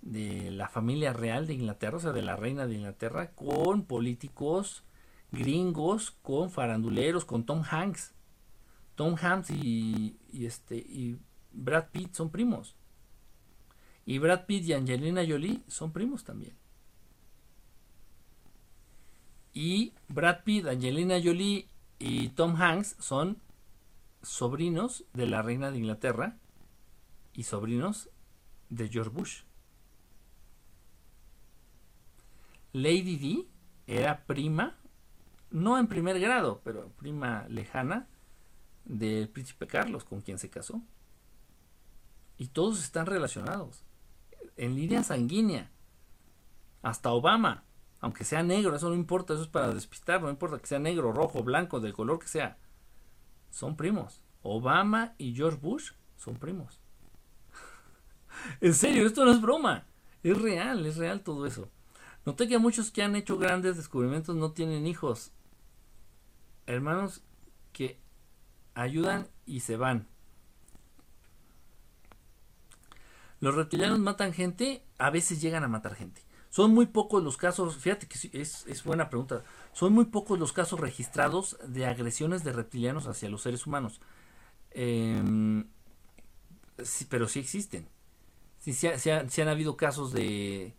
[0.00, 4.84] de la familia real de Inglaterra, o sea, de la reina de Inglaterra, con políticos
[5.32, 8.14] gringos, con faranduleros, con Tom Hanks.
[8.94, 11.18] Tom Hanks y, y, este, y
[11.52, 12.76] Brad Pitt son primos.
[14.06, 16.54] Y Brad Pitt y Angelina Jolie son primos también.
[19.52, 21.68] Y Brad Pitt, Angelina Jolie
[21.98, 23.38] y Tom Hanks son
[24.22, 26.36] sobrinos de la reina de Inglaterra
[27.32, 28.10] y sobrinos
[28.68, 29.42] de George Bush.
[32.72, 33.46] Lady D
[33.86, 34.78] era prima,
[35.50, 38.06] no en primer grado, pero prima lejana
[38.84, 40.80] del príncipe Carlos, con quien se casó.
[42.40, 43.84] Y todos están relacionados.
[44.56, 45.70] En línea sanguínea.
[46.80, 47.64] Hasta Obama.
[48.00, 51.12] Aunque sea negro, eso no importa, eso es para despistar, no importa que sea negro,
[51.12, 52.56] rojo, blanco, del color que sea.
[53.50, 54.22] Son primos.
[54.42, 56.80] Obama y George Bush son primos.
[58.62, 59.84] en serio, esto no es broma.
[60.22, 61.68] Es real, es real todo eso.
[62.24, 65.30] Noté que muchos que han hecho grandes descubrimientos no tienen hijos.
[66.64, 67.22] Hermanos
[67.74, 68.00] que
[68.72, 70.09] ayudan y se van.
[73.40, 76.22] Los reptilianos matan gente, a veces llegan a matar gente.
[76.50, 80.52] Son muy pocos los casos, fíjate que es, es buena pregunta, son muy pocos los
[80.52, 84.00] casos registrados de agresiones de reptilianos hacia los seres humanos.
[84.72, 85.68] Em,
[86.82, 87.88] sí, pero sí existen.
[88.58, 90.74] Sí, sí, han habido casos de,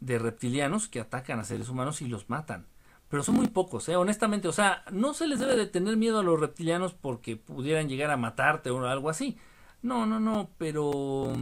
[0.00, 2.66] de reptilianos que atacan a seres humanos y los matan.
[3.08, 3.96] Pero son muy pocos, ¿eh?
[3.96, 4.48] honestamente.
[4.48, 8.10] O sea, no se les debe de tener miedo a los reptilianos porque pudieran llegar
[8.10, 9.36] a matarte o algo así.
[9.82, 11.32] No, no, no, pero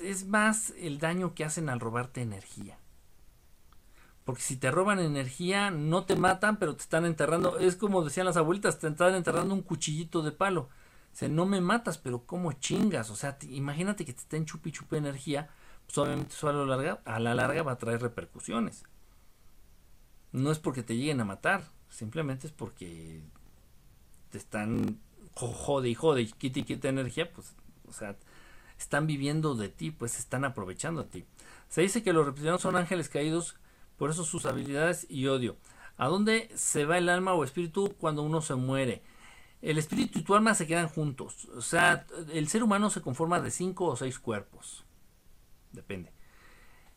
[0.00, 2.78] es, más el daño que hacen al robarte energía.
[4.24, 7.58] Porque si te roban energía, no te matan, pero te están enterrando.
[7.58, 10.68] Es como decían las abuelitas, te están enterrando un cuchillito de palo.
[11.12, 13.10] O sea, no me matas, pero como chingas.
[13.10, 15.50] O sea, imagínate que te estén chupi chupi energía.
[15.86, 18.84] Pues obviamente eso a la, larga, a la larga va a traer repercusiones.
[20.30, 23.22] No es porque te lleguen a matar, simplemente es porque
[24.30, 24.98] te están
[25.34, 27.54] jode y jode quita y quita energía, pues,
[27.88, 28.16] o sea,
[28.78, 31.24] están viviendo de ti, pues están aprovechando de ti.
[31.68, 33.56] Se dice que los reptilianos son ángeles caídos,
[33.96, 35.56] por eso sus habilidades y odio.
[35.96, 39.02] ¿A dónde se va el alma o espíritu cuando uno se muere?
[39.60, 41.46] El espíritu y tu alma se quedan juntos.
[41.56, 44.84] O sea, el ser humano se conforma de cinco o seis cuerpos.
[45.70, 46.12] Depende.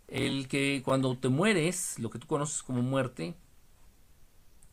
[0.08, 3.36] El que cuando te mueres, lo que tú conoces como muerte,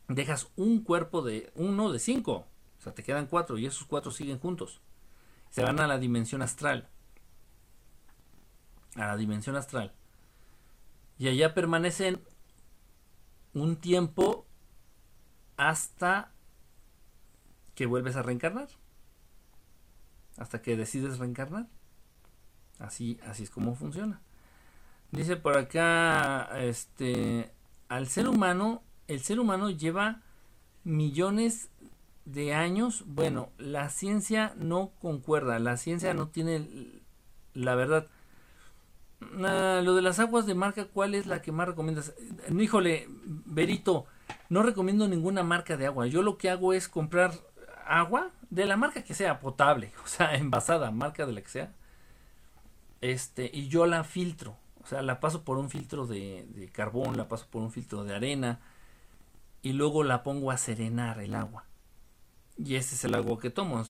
[0.09, 2.47] dejas un cuerpo de uno de cinco.
[2.83, 4.81] O sea, te quedan cuatro y esos cuatro siguen juntos.
[5.51, 6.89] Se van a la dimensión astral.
[8.97, 9.93] A la dimensión astral.
[11.17, 12.21] Y allá permanecen
[13.55, 14.49] un tiempo
[15.57, 16.33] hasta
[17.77, 18.69] que vuelves a reencarnar.
[20.37, 21.69] Hasta que decides reencarnar.
[22.81, 24.21] Así, así es como funciona.
[25.13, 27.53] Dice por acá, este,
[27.89, 30.23] al ser humano, el ser humano lleva
[30.83, 31.69] millones
[32.25, 37.03] de años, bueno, la ciencia no concuerda, la ciencia no tiene
[37.55, 38.07] la verdad.
[39.45, 42.15] Ah, lo de las aguas de marca, ¿cuál es la que más recomiendas?
[42.57, 44.07] Híjole, Berito,
[44.49, 46.07] no recomiendo ninguna marca de agua.
[46.07, 47.33] Yo lo que hago es comprar
[47.87, 51.73] agua de la marca que sea potable, o sea, envasada, marca de la que sea.
[53.01, 57.17] Este, y yo la filtro, o sea, la paso por un filtro de, de carbón,
[57.17, 58.61] la paso por un filtro de arena
[59.61, 61.65] y luego la pongo a serenar el agua
[62.57, 63.85] y ese es el agua que tomo.